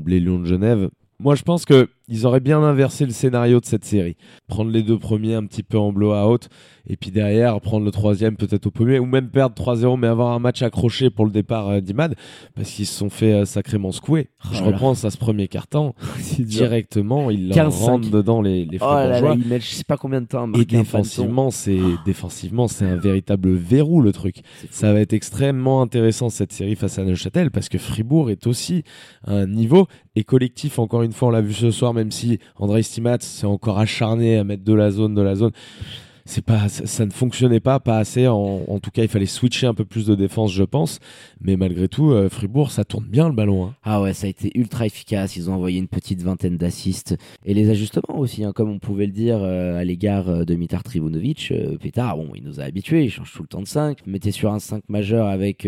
les 0.05 0.19
Lions 0.19 0.39
de 0.39 0.45
Genève, 0.45 0.89
moi 1.19 1.36
je 1.36 1.43
pense 1.43 1.65
que 1.65 1.89
ils 2.10 2.26
auraient 2.26 2.39
bien 2.39 2.62
inversé 2.62 3.06
le 3.06 3.12
scénario 3.12 3.60
de 3.60 3.65
cette 3.65 3.86
série. 3.86 4.17
Prendre 4.48 4.72
les 4.72 4.84
deux 4.84 4.98
premiers 4.98 5.36
un 5.36 5.45
petit 5.45 5.63
peu 5.63 5.78
en 5.78 5.91
blowout 5.91 6.50
et 6.88 6.98
puis 6.98 7.12
derrière 7.12 7.60
prendre 7.62 7.86
le 7.86 7.91
troisième 7.91 8.36
peut-être 8.36 8.65
au 8.65 8.72
premier 8.72 9.00
ou 9.00 9.06
même 9.06 9.30
perdre 9.30 9.56
3-0 9.56 10.00
mais 10.00 10.08
avoir 10.08 10.34
un 10.34 10.39
match 10.39 10.62
accroché 10.62 11.10
pour 11.10 11.26
le 11.26 11.32
départ 11.32 11.69
euh, 11.69 11.82
d'Imad 11.82 12.15
parce 12.56 12.72
qu'ils 12.72 12.88
se 12.88 12.98
sont 12.98 13.10
fait 13.10 13.34
euh, 13.34 13.45
sacrément 13.45 13.91
secouer. 13.91 14.30
Oh 14.43 14.48
je 14.54 14.63
repense 14.63 15.06
à 15.06 15.12
ce 15.12 15.17
premier 15.17 15.48
carton 15.48 15.93
directement, 16.39 17.30
ils 17.30 17.50
leur 17.50 17.72
rentrent 17.80 18.10
dedans 18.10 18.41
les, 18.41 18.65
les 18.65 18.80
oh 18.82 18.86
là 18.86 19.22
là, 19.22 19.36
je 19.60 19.65
sais 19.65 19.84
pas 19.84 19.98
combien 19.98 20.22
de 20.22 20.28
temps. 20.28 20.52
Et 20.54 20.65
défensivement, 20.65 21.52
c'est 21.52 21.80
défensivement 22.06 22.67
c'est 22.67 22.86
un 22.86 22.95
véritable 22.95 23.54
verrou 23.54 24.02
le 24.02 24.12
truc. 24.12 24.38
Ça 24.72 24.91
va 24.93 25.00
être 25.00 25.13
extrêmement 25.13 25.82
intéressant 25.82 26.30
cette 26.30 26.52
série 26.52 26.76
face 26.76 26.98
à 26.98 27.04
Neuchâtel 27.04 27.52
parce 27.52 27.69
que 27.69 27.78
Fribourg 27.78 28.32
est 28.32 28.48
aussi 28.48 28.84
un 29.26 29.45
niveau 29.45 29.88
et 30.15 30.24
collectif 30.24 30.80
encore 30.80 31.04
une 31.04 31.12
fois 31.12 31.30
on 31.30 31.32
l'a 31.32 31.41
vu 31.41 31.54
ce 31.54 31.72
soir 31.72 31.93
même 31.99 32.12
si 32.12 32.39
André 32.55 32.81
Stimat 32.81 33.19
s'est 33.19 33.45
encore 33.45 33.79
acharné 33.79 34.38
à 34.38 34.43
mettre 34.43 34.63
de 34.63 34.73
la 34.73 34.89
zone, 34.89 35.13
de 35.13 35.21
la 35.21 35.35
zone. 35.35 35.51
C'est 36.25 36.45
pas, 36.45 36.69
ça, 36.69 37.05
ne 37.05 37.12
fonctionnait 37.12 37.59
pas, 37.59 37.79
pas 37.79 37.97
assez. 37.97 38.27
En, 38.27 38.79
tout 38.79 38.91
cas, 38.91 39.01
il 39.01 39.07
fallait 39.07 39.25
switcher 39.25 39.65
un 39.65 39.73
peu 39.73 39.83
plus 39.83 40.05
de 40.05 40.13
défense, 40.13 40.53
je 40.53 40.63
pense. 40.63 40.99
Mais 41.41 41.57
malgré 41.57 41.88
tout, 41.88 42.12
euh, 42.12 42.29
Fribourg, 42.29 42.69
ça 42.69 42.83
tourne 42.83 43.05
bien 43.05 43.27
le 43.27 43.33
ballon. 43.33 43.65
Hein. 43.65 43.75
Ah 43.83 43.99
ouais, 43.99 44.13
ça 44.13 44.27
a 44.27 44.29
été 44.29 44.51
ultra 44.53 44.85
efficace. 44.85 45.35
Ils 45.38 45.49
ont 45.49 45.53
envoyé 45.53 45.79
une 45.79 45.88
petite 45.88 46.21
vingtaine 46.21 46.55
d'assists 46.55 47.17
et 47.45 47.55
les 47.55 47.71
ajustements 47.71 48.19
aussi, 48.19 48.43
hein, 48.43 48.51
comme 48.53 48.69
on 48.69 48.77
pouvait 48.77 49.07
le 49.07 49.12
dire 49.12 49.39
euh, 49.41 49.79
à 49.79 49.83
l'égard 49.83 50.29
euh, 50.29 50.45
de 50.45 50.53
Mitar 50.53 50.83
Trivunovic. 50.83 51.51
Pétard, 51.81 52.17
bon, 52.17 52.29
il 52.35 52.43
nous 52.43 52.59
a 52.59 52.63
habitués. 52.63 53.05
Il 53.05 53.09
change 53.09 53.33
tout 53.33 53.41
le 53.41 53.47
temps 53.47 53.62
de 53.62 53.67
5. 53.67 54.05
Mettez 54.05 54.31
sur 54.31 54.53
un 54.53 54.59
5 54.59 54.83
majeur 54.88 55.25
avec 55.25 55.67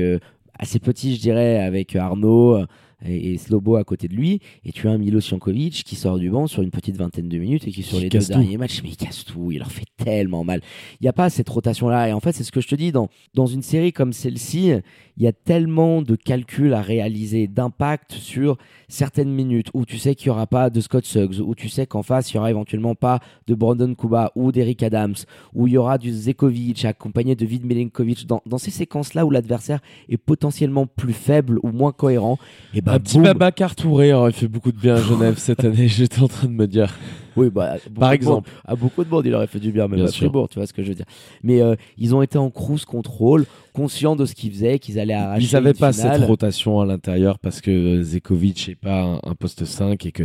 assez 0.60 0.78
petit, 0.78 1.16
je 1.16 1.22
dirais, 1.22 1.60
avec 1.60 1.96
Arnaud 1.96 2.64
et, 3.06 3.38
Slobo 3.38 3.76
à 3.76 3.84
côté 3.84 4.08
de 4.08 4.16
lui, 4.16 4.40
et 4.66 4.72
tu 4.72 4.88
as 4.88 4.92
un 4.92 4.98
Milo 4.98 5.20
Siankovic 5.20 5.84
qui 5.84 5.96
sort 5.96 6.20
du 6.20 6.30
banc 6.30 6.48
sur 6.48 6.62
une 6.62 6.72
petite 6.72 6.98
vingtaine 6.98 7.30
de 7.30 7.38
minutes 7.38 7.68
et 7.68 7.72
qui 7.72 7.84
sur 7.84 8.00
les 8.00 8.10
deux 8.10 8.20
derniers 8.20 8.58
matchs, 8.58 8.82
mais 8.84 8.90
il 8.90 8.98
casse 8.98 9.26
tout, 9.26 9.52
il 9.52 9.60
leur 9.60 9.72
fait 9.72 9.86
tellement 9.98 10.44
mal. 10.44 10.62
Il 11.00 11.04
n'y 11.04 11.10
a 11.10 11.14
pas 11.14 11.30
cette 11.30 11.50
rotation-là, 11.50 12.10
et 12.10 12.14
en 12.14 12.20
fait 12.20 12.34
c'est 12.34 12.44
ce 12.44 12.52
que 12.52 12.62
je 12.62 12.68
te 12.68 12.76
dis, 12.76 12.92
dans, 12.92 13.10
dans 13.34 13.48
une 13.48 13.62
série 13.62 13.94
comme 13.94 14.14
celle-ci, 14.14 14.72
il 15.18 15.24
y 15.24 15.28
a 15.28 15.34
tellement 15.34 16.02
de 16.02 16.16
calculs 16.16 16.74
à 16.74 16.82
réaliser, 16.82 17.48
d'impact 17.48 18.14
sur 18.14 18.58
certaines 18.88 19.32
minutes, 19.32 19.70
où 19.74 19.86
tu 19.86 19.98
sais 19.98 20.16
qu'il 20.16 20.30
n'y 20.30 20.36
aura 20.36 20.48
pas 20.48 20.70
de 20.70 20.80
Scott 20.82 21.06
Suggs, 21.06 21.40
où 21.40 21.56
tu 21.56 21.70
sais 21.70 21.86
qu'en 21.86 22.04
face 22.04 22.32
il 22.32 22.36
n'y 22.36 22.40
aura 22.40 22.50
éventuellement 22.50 22.96
pas 22.96 23.20
de 23.48 23.56
Brandon 23.56 23.94
Kuba 23.96 24.32
ou 24.36 24.52
d'Eric 24.52 24.84
Adams, 24.84 25.16
où 25.54 25.68
il 25.68 25.74
y 25.74 25.78
aura 25.78 25.98
du 25.98 26.12
Zekovic 26.12 26.86
accompagné 26.86 27.36
de 27.36 27.46
Vid 27.46 27.66
Milinkovic, 27.66 28.26
dans, 28.26 28.42
dans 28.46 28.58
ces 28.58 28.72
séquences-là 28.72 29.26
où 29.26 29.32
l'adversaire 29.32 29.80
est 30.10 30.18
potentiellement 30.18 30.88
plus 30.88 31.14
faible 31.14 31.60
ou 31.64 31.72
moins 31.72 31.92
cohérent, 31.92 32.38
et 32.74 32.82
ben 32.82 32.91
un 32.92 33.00
petit 33.00 33.20
Babacar 33.20 33.76
Touré 33.76 34.14
aurait 34.14 34.32
fait 34.32 34.48
beaucoup 34.48 34.72
de 34.72 34.78
bien 34.78 34.96
à 34.96 35.02
Genève 35.02 35.38
cette 35.38 35.64
année, 35.66 35.88
j'étais 35.88 36.22
en 36.22 36.28
train 36.28 36.48
de 36.48 36.54
me 36.54 36.68
dire. 36.68 36.94
Oui, 37.38 37.50
bah, 37.50 37.76
par 37.98 38.12
exemple. 38.12 38.50
à 38.66 38.76
beaucoup 38.76 39.04
de 39.04 39.10
monde, 39.10 39.26
il 39.26 39.34
aurait 39.34 39.48
fait 39.48 39.60
du 39.60 39.72
bien, 39.72 39.88
même 39.88 40.04
à 40.04 40.08
Fribourg, 40.08 40.50
tu 40.50 40.60
vois 40.60 40.68
ce 40.68 40.74
que 40.74 40.84
je 40.84 40.90
veux 40.90 40.96
dire. 40.96 41.06
Mais 41.44 41.62
euh, 41.62 41.76
ils 41.98 42.14
ont 42.14 42.22
été 42.22 42.38
en 42.38 42.50
cruise 42.50 42.84
control, 42.84 43.46
conscients 43.74 44.16
de 44.16 44.26
ce 44.26 44.36
qu'ils 44.36 44.52
faisaient, 44.52 44.80
qu'ils 44.80 45.00
allaient 45.00 45.14
arracher. 45.14 45.46
Ils 45.46 45.54
n'avaient 45.54 45.74
pas 45.74 45.94
cette 45.94 46.24
rotation 46.24 46.82
à 46.82 46.86
l'intérieur 46.86 47.40
parce 47.40 47.62
que 47.62 48.02
Zekovic 48.02 48.68
n'est 48.68 48.76
pas 48.76 49.20
un, 49.24 49.36
poste 49.36 49.64
5 49.64 50.06
et 50.06 50.12
que 50.12 50.24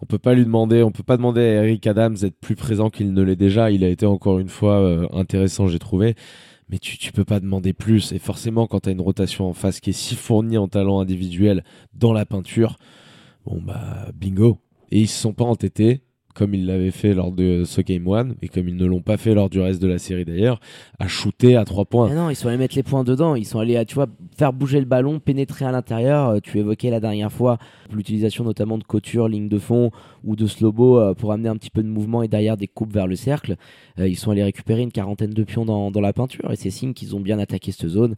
on 0.00 0.06
peut 0.06 0.18
pas 0.18 0.32
lui 0.32 0.44
demander, 0.44 0.82
on 0.82 0.92
peut 0.92 1.02
pas 1.02 1.16
demander 1.16 1.40
à 1.40 1.64
Eric 1.64 1.86
Adams 1.86 2.14
d'être 2.14 2.38
plus 2.38 2.54
présent 2.54 2.88
qu'il 2.88 3.12
ne 3.12 3.22
l'est 3.22 3.36
déjà. 3.36 3.70
Il 3.70 3.84
a 3.84 3.88
été 3.88 4.06
encore 4.06 4.38
une 4.38 4.48
fois 4.48 4.80
euh, 4.80 5.06
intéressant, 5.12 5.66
j'ai 5.66 5.80
trouvé 5.80 6.14
mais 6.68 6.78
tu, 6.78 6.98
tu 6.98 7.12
peux 7.12 7.24
pas 7.24 7.40
demander 7.40 7.72
plus. 7.72 8.12
Et 8.12 8.18
forcément, 8.18 8.66
quand 8.66 8.80
tu 8.80 8.88
as 8.88 8.92
une 8.92 9.00
rotation 9.00 9.48
en 9.48 9.54
face 9.54 9.80
qui 9.80 9.90
est 9.90 9.94
si 9.94 10.14
fournie 10.14 10.58
en 10.58 10.68
talent 10.68 11.00
individuel 11.00 11.64
dans 11.94 12.12
la 12.12 12.26
peinture, 12.26 12.78
bon 13.44 13.60
bah 13.62 14.10
bingo. 14.14 14.58
Et 14.90 15.00
ils 15.00 15.08
se 15.08 15.20
sont 15.20 15.34
pas 15.34 15.44
entêtés 15.44 16.02
comme 16.38 16.54
ils 16.54 16.66
l'avaient 16.66 16.92
fait 16.92 17.14
lors 17.14 17.32
de 17.32 17.64
ce 17.64 17.80
Game 17.80 18.06
One, 18.06 18.36
et 18.42 18.48
comme 18.48 18.68
ils 18.68 18.76
ne 18.76 18.86
l'ont 18.86 19.00
pas 19.00 19.16
fait 19.16 19.34
lors 19.34 19.50
du 19.50 19.60
reste 19.60 19.82
de 19.82 19.88
la 19.88 19.98
série 19.98 20.24
d'ailleurs, 20.24 20.60
à 21.00 21.08
shooter 21.08 21.56
à 21.56 21.64
trois 21.64 21.84
points. 21.84 22.14
non, 22.14 22.30
ils 22.30 22.36
sont 22.36 22.46
allés 22.46 22.56
mettre 22.56 22.76
les 22.76 22.84
points 22.84 23.02
dedans, 23.02 23.34
ils 23.34 23.44
sont 23.44 23.58
allés, 23.58 23.76
à, 23.76 23.84
tu 23.84 23.96
vois, 23.96 24.06
faire 24.36 24.52
bouger 24.52 24.78
le 24.78 24.86
ballon, 24.86 25.18
pénétrer 25.18 25.64
à 25.64 25.72
l'intérieur. 25.72 26.28
Euh, 26.28 26.38
tu 26.40 26.60
évoquais 26.60 26.90
la 26.90 27.00
dernière 27.00 27.32
fois 27.32 27.58
l'utilisation 27.92 28.44
notamment 28.44 28.78
de 28.78 28.84
couture, 28.84 29.26
ligne 29.26 29.48
de 29.48 29.58
fond 29.58 29.90
ou 30.22 30.36
de 30.36 30.46
slobo 30.46 31.00
euh, 31.00 31.12
pour 31.12 31.32
amener 31.32 31.48
un 31.48 31.56
petit 31.56 31.70
peu 31.70 31.82
de 31.82 31.88
mouvement 31.88 32.22
et 32.22 32.28
derrière 32.28 32.56
des 32.56 32.68
coupes 32.68 32.92
vers 32.92 33.08
le 33.08 33.16
cercle. 33.16 33.56
Euh, 33.98 34.06
ils 34.06 34.16
sont 34.16 34.30
allés 34.30 34.44
récupérer 34.44 34.82
une 34.82 34.92
quarantaine 34.92 35.30
de 35.30 35.42
pions 35.42 35.64
dans 35.64 36.00
la 36.00 36.12
peinture, 36.12 36.52
et 36.52 36.56
c'est 36.56 36.70
signe 36.70 36.94
qu'ils 36.94 37.16
ont 37.16 37.20
bien 37.20 37.40
attaqué 37.40 37.72
cette 37.72 37.88
zone. 37.88 38.14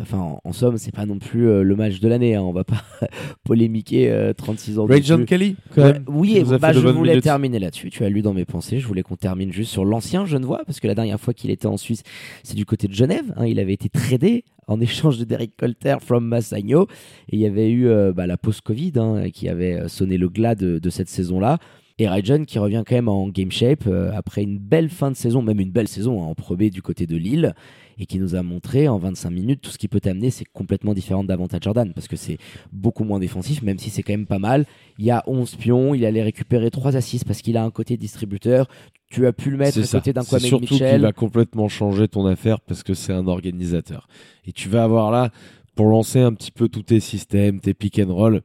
Enfin, 0.00 0.18
en, 0.18 0.40
en 0.44 0.52
somme, 0.52 0.76
c'est 0.78 0.94
pas 0.94 1.06
non 1.06 1.18
plus 1.18 1.48
euh, 1.48 1.62
le 1.62 1.74
match 1.76 2.00
de 2.00 2.08
l'année. 2.08 2.34
hein. 2.34 2.42
On 2.42 2.52
va 2.52 2.64
pas 2.64 2.82
polémiquer 3.44 4.10
euh, 4.10 4.32
36 4.32 4.78
ans 4.78 4.84
Ray. 4.86 5.02
John 5.02 5.24
Kelly, 5.24 5.56
quand 5.74 5.82
Ouais, 5.82 5.92
même. 5.94 6.04
oui, 6.08 6.42
bah, 6.60 6.72
je 6.72 6.80
voulais 6.80 7.10
minutes. 7.12 7.24
terminer 7.24 7.58
là-dessus. 7.58 7.90
Tu 7.90 8.04
as 8.04 8.08
lu 8.08 8.22
dans 8.22 8.34
mes 8.34 8.44
pensées. 8.44 8.80
Je 8.80 8.86
voulais 8.86 9.02
qu'on 9.02 9.16
termine 9.16 9.52
juste 9.52 9.70
sur 9.72 9.84
l'ancien 9.84 10.26
Genevois, 10.26 10.62
parce 10.66 10.80
que 10.80 10.86
la 10.86 10.94
dernière 10.94 11.20
fois 11.20 11.34
qu'il 11.34 11.50
était 11.50 11.66
en 11.66 11.76
Suisse, 11.76 12.02
c'est 12.42 12.56
du 12.56 12.66
côté 12.66 12.88
de 12.88 12.94
Genève. 12.94 13.32
hein. 13.36 13.46
il 13.46 13.58
avait 13.60 13.72
été 13.74 13.88
tradé 13.88 14.44
en 14.66 14.80
échange 14.80 15.18
de 15.18 15.24
Derek 15.24 15.52
Colter 15.56 15.96
from 16.00 16.24
Massagno. 16.26 16.86
Et 17.30 17.36
il 17.36 17.40
y 17.40 17.46
avait 17.46 17.70
eu 17.70 17.88
euh, 17.88 18.12
bah, 18.12 18.26
la 18.26 18.36
post-Covid 18.36 18.92
hein, 18.96 19.30
qui 19.32 19.48
avait 19.48 19.74
euh, 19.74 19.88
sonné 19.88 20.18
le 20.18 20.28
glas 20.28 20.54
de, 20.54 20.78
de 20.78 20.90
cette 20.90 21.08
saison-là. 21.08 21.58
Et 22.00 22.06
Rajon 22.06 22.44
qui 22.44 22.60
revient 22.60 22.84
quand 22.86 22.94
même 22.94 23.08
en 23.08 23.28
game 23.28 23.50
shape 23.50 23.86
euh, 23.88 24.12
après 24.14 24.42
une 24.42 24.58
belle 24.58 24.88
fin 24.88 25.10
de 25.10 25.16
saison, 25.16 25.42
même 25.42 25.58
une 25.58 25.72
belle 25.72 25.88
saison 25.88 26.22
hein, 26.22 26.26
en 26.26 26.34
Pro 26.34 26.54
B 26.56 26.64
du 26.64 26.80
côté 26.80 27.06
de 27.06 27.16
Lille, 27.16 27.54
et 27.98 28.06
qui 28.06 28.20
nous 28.20 28.36
a 28.36 28.42
montré 28.44 28.86
en 28.86 28.98
25 28.98 29.30
minutes 29.30 29.60
tout 29.62 29.70
ce 29.70 29.78
qui 29.78 29.88
peut 29.88 29.98
t'amener, 29.98 30.30
c'est 30.30 30.44
complètement 30.44 30.94
différent 30.94 31.24
d'Avantage 31.24 31.62
Jordan, 31.64 31.92
parce 31.92 32.06
que 32.06 32.14
c'est 32.14 32.38
beaucoup 32.72 33.02
moins 33.02 33.18
défensif, 33.18 33.62
même 33.62 33.78
si 33.80 33.90
c'est 33.90 34.04
quand 34.04 34.12
même 34.12 34.26
pas 34.26 34.38
mal. 34.38 34.64
Il 34.98 35.04
y 35.06 35.10
a 35.10 35.24
11 35.26 35.56
pions, 35.56 35.92
il 35.94 36.04
allait 36.04 36.22
récupérer 36.22 36.70
3 36.70 36.96
assists 36.96 37.24
parce 37.24 37.42
qu'il 37.42 37.56
a 37.56 37.64
un 37.64 37.70
côté 37.72 37.96
distributeur. 37.96 38.68
Tu 39.10 39.26
as 39.26 39.32
pu 39.32 39.50
le 39.50 39.56
mettre 39.56 39.78
à 39.80 39.82
ça. 39.82 39.98
côté 39.98 40.12
d'un 40.12 40.22
C'est 40.22 40.28
Kwame 40.28 40.40
surtout 40.40 40.66
qu'il 40.66 40.74
Mitchell. 40.74 41.00
va 41.00 41.12
complètement 41.12 41.68
changer 41.68 42.06
ton 42.06 42.26
affaire 42.26 42.60
parce 42.60 42.84
que 42.84 42.94
c'est 42.94 43.12
un 43.12 43.26
organisateur. 43.26 44.06
Et 44.46 44.52
tu 44.52 44.68
vas 44.68 44.84
avoir 44.84 45.10
là, 45.10 45.30
pour 45.74 45.86
lancer 45.86 46.20
un 46.20 46.32
petit 46.32 46.52
peu 46.52 46.68
tous 46.68 46.82
tes 46.82 47.00
systèmes, 47.00 47.58
tes 47.60 47.74
pick 47.74 47.98
and 47.98 48.14
roll, 48.14 48.42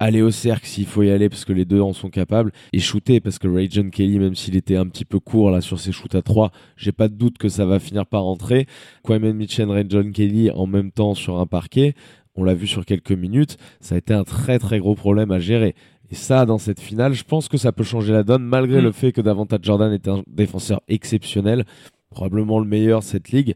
aller 0.00 0.22
au 0.22 0.30
cercle 0.32 0.66
s'il 0.66 0.86
faut 0.86 1.02
y 1.02 1.10
aller 1.10 1.28
parce 1.28 1.44
que 1.44 1.52
les 1.52 1.64
deux 1.64 1.80
en 1.80 1.92
sont 1.92 2.10
capables 2.10 2.50
et 2.72 2.80
shooter 2.80 3.20
parce 3.20 3.38
que 3.38 3.46
Ray 3.46 3.68
John 3.70 3.90
Kelly, 3.90 4.18
même 4.18 4.34
s'il 4.34 4.56
était 4.56 4.76
un 4.76 4.86
petit 4.86 5.04
peu 5.04 5.20
court 5.20 5.50
là 5.50 5.60
sur 5.60 5.78
ses 5.78 5.92
shoots 5.92 6.14
à 6.16 6.22
3, 6.22 6.50
j'ai 6.76 6.90
pas 6.90 7.08
de 7.08 7.14
doute 7.14 7.38
que 7.38 7.48
ça 7.48 7.66
va 7.66 7.78
finir 7.78 8.06
par 8.06 8.24
rentrer. 8.24 8.66
Kwame 9.04 9.32
Mitchell, 9.32 9.70
Ray 9.70 9.84
John 9.88 10.10
Kelly 10.10 10.50
en 10.50 10.66
même 10.66 10.90
temps 10.90 11.14
sur 11.14 11.38
un 11.38 11.46
parquet, 11.46 11.94
on 12.34 12.42
l'a 12.42 12.54
vu 12.54 12.66
sur 12.66 12.84
quelques 12.86 13.12
minutes, 13.12 13.58
ça 13.80 13.94
a 13.94 13.98
été 13.98 14.14
un 14.14 14.24
très 14.24 14.58
très 14.58 14.78
gros 14.78 14.94
problème 14.94 15.30
à 15.30 15.38
gérer. 15.38 15.74
Et 16.10 16.14
ça, 16.16 16.44
dans 16.46 16.58
cette 16.58 16.80
finale, 16.80 17.12
je 17.12 17.22
pense 17.22 17.48
que 17.48 17.56
ça 17.56 17.70
peut 17.70 17.84
changer 17.84 18.12
la 18.12 18.24
donne, 18.24 18.42
malgré 18.42 18.80
Mm. 18.80 18.84
le 18.84 18.92
fait 18.92 19.12
que 19.12 19.20
Davantage 19.20 19.60
Jordan 19.62 19.92
est 19.92 20.08
un 20.08 20.24
défenseur 20.26 20.80
exceptionnel, 20.88 21.64
probablement 22.10 22.58
le 22.58 22.64
meilleur 22.66 23.02
cette 23.02 23.30
ligue. 23.30 23.54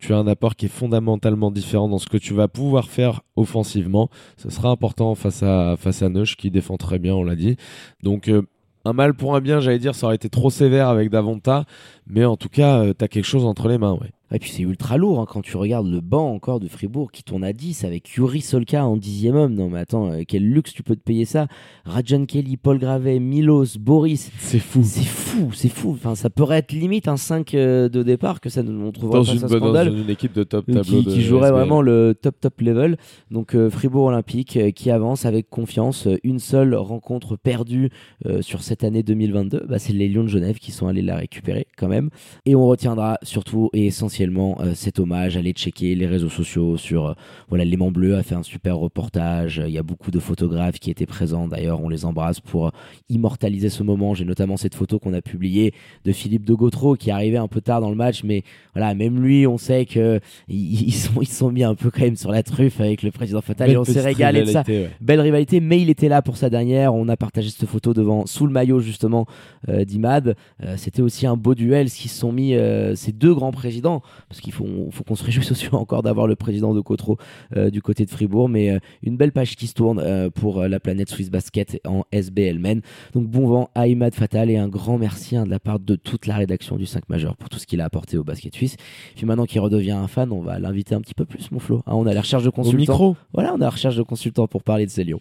Tu 0.00 0.12
as 0.12 0.16
un 0.18 0.26
apport 0.26 0.56
qui 0.56 0.66
est 0.66 0.70
fondamentalement 0.70 1.50
différent 1.50 1.88
dans 1.88 1.98
ce 1.98 2.08
que 2.08 2.16
tu 2.16 2.34
vas 2.34 2.48
pouvoir 2.48 2.88
faire 2.88 3.22
offensivement. 3.36 4.10
Ce 4.36 4.50
sera 4.50 4.70
important 4.70 5.14
face 5.14 5.42
à, 5.42 5.76
face 5.78 6.02
à 6.02 6.08
Neusch, 6.08 6.36
qui 6.36 6.50
défend 6.50 6.76
très 6.76 6.98
bien, 6.98 7.14
on 7.14 7.24
l'a 7.24 7.36
dit. 7.36 7.56
Donc, 8.02 8.28
euh, 8.28 8.42
un 8.84 8.92
mal 8.92 9.14
pour 9.14 9.34
un 9.34 9.40
bien, 9.40 9.60
j'allais 9.60 9.78
dire, 9.78 9.94
ça 9.94 10.06
aurait 10.06 10.16
été 10.16 10.28
trop 10.28 10.50
sévère 10.50 10.88
avec 10.88 11.10
Davanta, 11.10 11.64
mais 12.06 12.24
en 12.24 12.36
tout 12.36 12.48
cas, 12.48 12.84
tu 12.94 13.04
as 13.04 13.08
quelque 13.08 13.24
chose 13.24 13.44
entre 13.44 13.68
les 13.68 13.78
mains, 13.78 13.94
ouais. 13.94 14.12
Et 14.32 14.38
puis 14.40 14.50
c'est 14.50 14.62
ultra 14.62 14.96
lourd 14.96 15.20
hein, 15.20 15.26
quand 15.28 15.40
tu 15.40 15.56
regardes 15.56 15.86
le 15.86 16.00
banc 16.00 16.32
encore 16.32 16.58
de 16.58 16.66
Fribourg 16.66 17.12
qui 17.12 17.22
tourne 17.22 17.44
à 17.44 17.52
10 17.52 17.84
avec 17.84 18.08
Yuri 18.16 18.40
Solka 18.40 18.84
en 18.84 18.96
dixième 18.96 19.36
homme. 19.36 19.54
Non 19.54 19.68
mais 19.70 19.78
attends, 19.78 20.10
euh, 20.10 20.22
quel 20.26 20.42
luxe 20.48 20.72
tu 20.74 20.82
peux 20.82 20.96
te 20.96 21.02
payer 21.02 21.24
ça 21.24 21.46
Rajan 21.84 22.24
Kelly, 22.26 22.56
Paul 22.56 22.78
Gravet, 22.78 23.20
Milos, 23.20 23.78
Boris. 23.78 24.32
C'est 24.38 24.58
fou. 24.58 24.80
C'est 24.82 25.04
fou, 25.04 25.50
c'est 25.54 25.68
fou. 25.68 25.90
Enfin, 25.92 26.16
ça 26.16 26.28
pourrait 26.28 26.58
être 26.58 26.72
limite 26.72 27.06
un 27.06 27.16
5 27.16 27.54
euh, 27.54 27.88
de 27.88 28.02
départ 28.02 28.40
que 28.40 28.48
ça 28.48 28.64
nous 28.64 28.84
on 28.84 28.90
trouverait 28.90 29.20
Dans 29.20 29.24
pas 29.24 29.32
une, 29.32 29.38
ça 29.38 29.46
dans 29.48 29.56
scandale. 29.58 29.96
une 29.96 30.10
équipe 30.10 30.32
de 30.32 30.42
top 30.42 30.68
Euh, 30.68 30.74
tableau. 30.82 30.98
qui, 31.00 31.04
de 31.04 31.10
qui 31.12 31.22
jouerait 31.22 31.46
SBL. 31.48 31.60
vraiment 31.60 31.80
le 31.82 32.16
top 32.20 32.40
top 32.40 32.60
level. 32.60 32.96
Donc 33.30 33.54
euh, 33.54 33.70
Fribourg 33.70 34.06
Olympique 34.06 34.56
euh, 34.56 34.72
qui 34.72 34.90
avance 34.90 35.24
avec 35.24 35.48
confiance. 35.50 36.08
Une 36.24 36.40
seule 36.40 36.74
rencontre 36.74 37.36
perdue 37.36 37.90
euh, 38.26 38.42
sur 38.42 38.62
cette 38.62 38.82
année 38.82 39.04
2022, 39.04 39.66
bah, 39.68 39.78
c'est 39.78 39.92
les 39.92 40.08
Lions 40.08 40.24
de 40.24 40.28
Genève 40.28 40.58
qui 40.58 40.72
sont 40.72 40.88
allés 40.88 41.02
la 41.02 41.14
récupérer 41.16 41.68
quand 41.76 41.86
même. 41.88 42.10
Et 42.44 42.56
on 42.56 42.66
retiendra 42.66 43.18
surtout 43.22 43.70
et 43.72 43.86
essentiellement 43.86 44.15
euh, 44.20 44.74
cet 44.74 44.98
hommage. 44.98 45.36
Allez 45.36 45.52
checker 45.52 45.94
les 45.94 46.06
réseaux 46.06 46.28
sociaux 46.28 46.76
sur 46.76 47.06
euh, 47.06 47.14
voilà 47.48 47.64
l'aimant 47.64 47.90
bleu 47.90 48.16
a 48.16 48.22
fait 48.22 48.34
un 48.34 48.42
super 48.42 48.76
reportage. 48.76 49.62
Il 49.64 49.72
y 49.72 49.78
a 49.78 49.82
beaucoup 49.82 50.10
de 50.10 50.18
photographes 50.18 50.78
qui 50.78 50.90
étaient 50.90 51.06
présents. 51.06 51.48
D'ailleurs, 51.48 51.82
on 51.82 51.88
les 51.88 52.04
embrasse 52.04 52.40
pour 52.40 52.66
euh, 52.66 52.70
immortaliser 53.08 53.68
ce 53.68 53.82
moment. 53.82 54.14
J'ai 54.14 54.24
notamment 54.24 54.56
cette 54.56 54.74
photo 54.74 54.98
qu'on 54.98 55.12
a 55.14 55.20
publiée 55.20 55.74
de 56.04 56.12
Philippe 56.12 56.44
de 56.44 56.54
Gautreau 56.54 56.94
qui 56.96 57.10
arrivait 57.10 57.36
un 57.36 57.48
peu 57.48 57.60
tard 57.60 57.80
dans 57.80 57.90
le 57.90 57.96
match, 57.96 58.22
mais 58.24 58.42
voilà, 58.74 58.94
même 58.94 59.20
lui, 59.20 59.46
on 59.46 59.58
sait 59.58 59.84
que 59.86 60.20
ils 60.48 60.92
sont 60.92 61.20
ils 61.20 61.28
sont 61.28 61.50
mis 61.50 61.64
un 61.64 61.74
peu 61.74 61.90
quand 61.90 62.02
même 62.02 62.16
sur 62.16 62.30
la 62.30 62.42
truffe 62.42 62.80
avec 62.80 63.02
le 63.02 63.10
président 63.10 63.40
Fatal 63.40 63.70
et 63.70 63.76
on 63.76 63.84
s'est 63.84 64.00
régalé 64.00 64.42
de 64.42 64.50
ça. 64.50 64.64
ouais. 64.66 64.90
Belle 65.00 65.20
rivalité, 65.20 65.60
mais 65.60 65.80
il 65.80 65.90
était 65.90 66.08
là 66.08 66.22
pour 66.22 66.36
sa 66.36 66.50
dernière. 66.50 66.94
On 66.94 67.08
a 67.08 67.16
partagé 67.16 67.50
cette 67.50 67.68
photo 67.68 67.94
devant 67.94 68.26
sous 68.26 68.46
le 68.46 68.52
maillot 68.52 68.80
justement 68.80 69.26
euh, 69.68 69.84
d'Imad. 69.84 70.36
Euh, 70.62 70.74
C'était 70.76 71.02
aussi 71.02 71.26
un 71.26 71.36
beau 71.36 71.54
duel, 71.54 71.90
ce 71.90 72.00
qui 72.00 72.08
sont 72.08 72.32
mis 72.32 72.54
euh, 72.54 72.94
ces 72.94 73.12
deux 73.12 73.34
grands 73.34 73.52
présidents, 73.52 74.02
parce 74.28 74.40
qu'il 74.40 74.52
faut, 74.52 74.66
faut 74.90 75.04
qu'on 75.04 75.16
se 75.16 75.24
réjouisse 75.24 75.50
aussi 75.50 75.68
encore 75.72 76.02
d'avoir 76.02 76.26
le 76.26 76.36
président 76.36 76.74
de 76.74 76.80
Cotro 76.80 77.18
euh, 77.56 77.70
du 77.70 77.82
côté 77.82 78.04
de 78.04 78.10
Fribourg, 78.10 78.48
mais 78.48 78.70
euh, 78.70 78.78
une 79.02 79.16
belle 79.16 79.32
page 79.32 79.56
qui 79.56 79.66
se 79.66 79.74
tourne 79.74 79.98
euh, 79.98 80.30
pour 80.30 80.62
la 80.62 80.80
planète 80.80 81.08
Swiss 81.08 81.30
Basket 81.30 81.80
en 81.86 82.04
SBL 82.12 82.58
Men. 82.58 82.80
Donc 83.12 83.26
bon 83.28 83.46
vent 83.46 83.70
à 83.74 83.88
Imad 83.88 84.14
Fatal 84.14 84.50
et 84.50 84.56
un 84.56 84.68
grand 84.68 84.98
merci 84.98 85.36
hein, 85.36 85.44
de 85.44 85.50
la 85.50 85.60
part 85.60 85.78
de 85.78 85.96
toute 85.96 86.26
la 86.26 86.36
rédaction 86.36 86.76
du 86.76 86.86
5 86.86 87.08
majeur 87.08 87.36
pour 87.36 87.48
tout 87.48 87.58
ce 87.58 87.66
qu'il 87.66 87.80
a 87.80 87.84
apporté 87.84 88.16
au 88.16 88.24
basket 88.24 88.54
suisse. 88.54 88.76
Puis 89.16 89.26
maintenant 89.26 89.46
qu'il 89.46 89.60
redevient 89.60 89.92
un 89.92 90.08
fan, 90.08 90.32
on 90.32 90.40
va 90.40 90.58
l'inviter 90.58 90.94
un 90.94 91.00
petit 91.00 91.14
peu 91.14 91.24
plus, 91.24 91.50
mon 91.50 91.58
Flo. 91.58 91.82
Hein, 91.86 91.92
on 91.94 92.06
a 92.06 92.14
la 92.14 92.20
recherche 92.20 92.44
de 92.44 92.48
Au 92.48 92.52
consultants. 92.52 92.78
micro. 92.78 93.16
Voilà, 93.32 93.52
on 93.52 93.56
à 93.56 93.58
la 93.58 93.70
recherche 93.70 93.96
de 93.96 94.02
consultants 94.02 94.46
pour 94.46 94.62
parler 94.62 94.86
de 94.86 94.90
ces 94.90 95.04
Lions. 95.04 95.20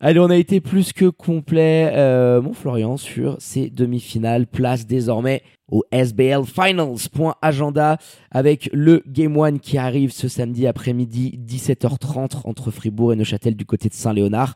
Allez, 0.00 0.18
on 0.20 0.28
a 0.28 0.36
été 0.36 0.60
plus 0.60 0.92
que 0.92 1.06
complet, 1.06 1.92
euh, 1.94 2.42
mon 2.42 2.52
Florian, 2.52 2.96
sur 2.96 3.36
ces 3.38 3.70
demi-finales. 3.70 4.46
Place 4.46 4.86
désormais 4.86 5.42
au 5.70 5.84
SBL 5.92 6.44
Finals. 6.44 7.08
Agenda 7.40 7.98
avec 8.30 8.68
le 8.72 9.02
Game 9.06 9.38
1 9.38 9.58
qui 9.58 9.78
arrive 9.78 10.12
ce 10.12 10.28
samedi 10.28 10.66
après-midi, 10.66 11.38
17h30 11.46 12.42
entre 12.44 12.70
Fribourg 12.70 13.12
et 13.12 13.16
Neuchâtel 13.16 13.54
du 13.54 13.64
côté 13.64 13.88
de 13.88 13.94
Saint-Léonard. 13.94 14.54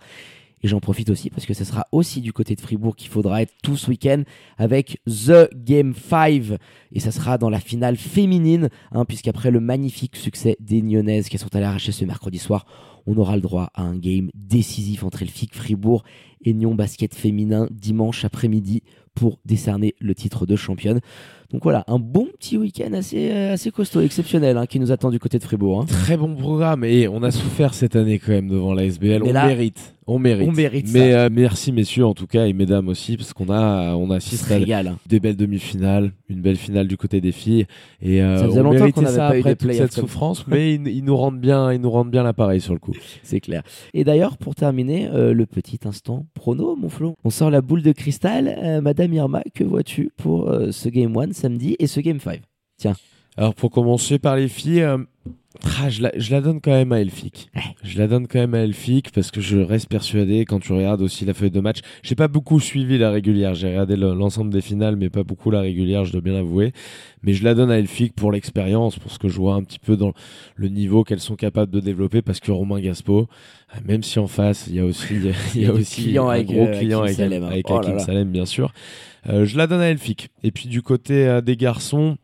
Et 0.62 0.68
j'en 0.68 0.80
profite 0.80 1.10
aussi 1.10 1.30
parce 1.30 1.46
que 1.46 1.54
ce 1.54 1.64
sera 1.64 1.86
aussi 1.92 2.20
du 2.20 2.32
côté 2.32 2.54
de 2.54 2.60
Fribourg 2.60 2.96
qu'il 2.96 3.08
faudra 3.08 3.42
être 3.42 3.52
tout 3.62 3.76
ce 3.76 3.90
week-end 3.90 4.22
avec 4.56 5.00
The 5.06 5.48
Game 5.54 5.94
5. 5.94 6.58
Et 6.92 7.00
ça 7.00 7.12
sera 7.12 7.38
dans 7.38 7.50
la 7.50 7.60
finale 7.60 7.96
féminine, 7.96 8.68
hein, 8.92 9.04
puisqu'après 9.04 9.50
le 9.50 9.60
magnifique 9.60 10.16
succès 10.16 10.56
des 10.60 10.82
Nyonnaises 10.82 11.28
qui 11.28 11.38
sont 11.38 11.54
allées 11.54 11.66
arracher 11.66 11.92
ce 11.92 12.04
mercredi 12.04 12.38
soir, 12.38 12.66
on 13.06 13.16
aura 13.16 13.36
le 13.36 13.42
droit 13.42 13.70
à 13.74 13.82
un 13.82 13.96
game 13.96 14.30
décisif 14.34 15.02
entre 15.02 15.22
Elfic 15.22 15.54
Fribourg 15.54 16.04
et 16.44 16.52
Nyon 16.52 16.74
Basket 16.74 17.14
féminin 17.14 17.66
dimanche 17.70 18.24
après-midi 18.24 18.82
pour 19.14 19.40
décerner 19.44 19.94
le 19.98 20.14
titre 20.14 20.46
de 20.46 20.56
championne. 20.56 21.00
Donc 21.52 21.62
voilà, 21.62 21.82
un 21.86 21.98
bon 21.98 22.26
petit 22.38 22.58
week-end 22.58 22.92
assez, 22.92 23.30
euh, 23.30 23.54
assez 23.54 23.70
costaud, 23.70 24.02
exceptionnel, 24.02 24.58
hein, 24.58 24.66
qui 24.66 24.78
nous 24.78 24.92
attend 24.92 25.10
du 25.10 25.18
côté 25.18 25.38
de 25.38 25.42
Fribourg. 25.44 25.80
hein. 25.80 25.86
Très 25.86 26.16
bon 26.18 26.34
programme 26.36 26.84
et 26.84 27.08
on 27.08 27.22
a 27.22 27.30
souffert 27.30 27.72
cette 27.72 27.96
année 27.96 28.18
quand 28.18 28.32
même 28.32 28.48
devant 28.48 28.74
la 28.74 28.84
SBL. 28.84 29.22
Mais 29.22 29.30
on 29.30 29.32
là, 29.32 29.46
mérite, 29.46 29.94
on 30.06 30.18
mérite. 30.18 30.46
on 30.48 30.52
mérite 30.52 30.86
Mais 30.92 31.12
ça. 31.12 31.20
euh, 31.20 31.28
merci 31.32 31.72
messieurs 31.72 32.04
en 32.04 32.12
tout 32.12 32.26
cas 32.26 32.44
et 32.46 32.52
mesdames 32.52 32.88
aussi 32.88 33.16
parce 33.16 33.32
qu'on 33.32 33.48
a 33.48 33.94
on 33.94 34.10
assiste 34.10 34.50
à 34.52 34.56
régale. 34.56 34.88
hein. 34.88 34.98
des 35.08 35.20
belles 35.20 35.36
demi-finales, 35.36 36.12
une 36.28 36.42
belle 36.42 36.56
finale 36.56 36.86
du 36.86 36.98
côté 36.98 37.22
des 37.22 37.32
filles 37.32 37.64
et 38.02 38.22
euh, 38.22 38.40
Ça 38.40 38.44
faisait 38.44 38.60
on 38.60 38.64
longtemps 38.64 38.78
méritait 38.80 39.06
ça 39.06 39.16
pas 39.16 39.28
après 39.28 39.56
toute 39.56 39.72
cette 39.72 39.92
souffrance, 39.94 40.46
mais 40.48 40.74
ils, 40.74 40.86
ils 40.88 41.02
nous 41.04 41.16
rendent 41.16 41.40
bien, 41.40 41.72
ils 41.72 41.80
nous 41.80 41.90
rendent 41.90 42.10
bien 42.10 42.24
l'appareil 42.24 42.60
sur 42.60 42.74
le 42.74 42.78
coup. 42.78 42.92
C'est 43.22 43.40
clair. 43.40 43.62
Et 43.94 44.04
d'ailleurs, 44.04 44.36
pour 44.36 44.54
terminer, 44.54 45.08
euh, 45.14 45.32
le 45.32 45.46
petit 45.46 45.78
instant 45.86 46.26
prono, 46.34 46.76
mon 46.76 46.90
Flo. 46.90 47.16
On 47.24 47.30
sort 47.30 47.50
la 47.50 47.62
boule 47.62 47.80
de 47.82 47.92
cristal. 47.92 48.80
Madame 48.82 49.14
Irma, 49.14 49.42
que 49.54 49.64
vois-tu 49.64 50.10
pour 50.18 50.52
ce 50.70 50.88
Game 50.90 51.16
1 51.16 51.32
samedi 51.38 51.76
et 51.78 51.86
ce 51.86 52.00
Game 52.00 52.20
5 52.20 52.42
Alors 53.36 53.54
pour 53.54 53.70
commencer 53.70 54.18
par 54.18 54.36
les 54.36 54.48
filles, 54.48 54.82
euh, 54.82 54.98
ah, 55.80 55.88
je, 55.90 56.02
la, 56.02 56.12
je 56.16 56.30
la 56.30 56.40
donne 56.40 56.60
quand 56.60 56.70
même 56.70 56.92
à 56.92 57.00
Elfic. 57.00 57.50
Je 57.82 57.98
la 57.98 58.06
donne 58.06 58.26
quand 58.28 58.38
même 58.38 58.54
à 58.54 58.58
Elfic 58.60 59.10
parce 59.12 59.30
que 59.30 59.40
je 59.40 59.58
reste 59.58 59.88
persuadé 59.88 60.44
quand 60.44 60.60
tu 60.60 60.72
regardes 60.72 61.02
aussi 61.02 61.24
la 61.24 61.34
feuille 61.34 61.50
de 61.50 61.60
match. 61.60 61.78
J'ai 62.02 62.14
pas 62.14 62.28
beaucoup 62.28 62.60
suivi 62.60 62.96
la 62.98 63.10
régulière. 63.10 63.54
J'ai 63.54 63.68
regardé 63.68 63.96
le- 63.96 64.14
l'ensemble 64.14 64.52
des 64.52 64.60
finales, 64.60 64.96
mais 64.96 65.10
pas 65.10 65.24
beaucoup 65.24 65.50
la 65.50 65.60
régulière, 65.60 66.04
je 66.04 66.12
dois 66.12 66.20
bien 66.20 66.32
l'avouer. 66.34 66.72
Mais 67.22 67.32
je 67.32 67.42
la 67.44 67.54
donne 67.54 67.70
à 67.70 67.78
Elfic 67.78 68.14
pour 68.14 68.30
l'expérience, 68.32 68.98
pour 68.98 69.10
ce 69.10 69.18
que 69.18 69.28
je 69.28 69.36
vois 69.36 69.54
un 69.54 69.62
petit 69.64 69.80
peu 69.80 69.96
dans 69.96 70.12
le 70.56 70.68
niveau 70.68 71.02
qu'elles 71.04 71.20
sont 71.20 71.36
capables 71.36 71.72
de 71.72 71.80
développer 71.80 72.22
parce 72.22 72.38
que 72.40 72.52
Romain 72.52 72.80
Gaspo, 72.80 73.28
euh, 73.74 73.78
même 73.84 74.02
si 74.04 74.18
en 74.20 74.28
face 74.28 74.66
il 74.68 74.76
y 74.76 74.80
a 74.80 74.84
aussi, 74.84 75.14
il 75.54 75.62
y 75.62 75.66
a, 75.66 75.72
aussi 75.72 76.16
un 76.18 76.28
avec, 76.28 76.46
gros 76.46 76.66
euh, 76.66 76.78
client 76.78 77.00
Hakim 77.02 77.04
avec, 77.04 77.16
Salem, 77.16 77.42
hein. 77.42 77.48
avec 77.48 77.66
Oh. 77.68 77.98
Salem, 77.98 78.30
bien 78.30 78.46
sûr. 78.46 78.72
Euh, 79.28 79.44
je 79.44 79.56
la 79.58 79.66
donne 79.66 79.80
à 79.80 79.88
Elfic. 79.90 80.28
Et 80.44 80.52
puis 80.52 80.68
du 80.68 80.82
côté 80.82 81.26
euh, 81.26 81.40
des 81.40 81.56
garçons, 81.56 82.16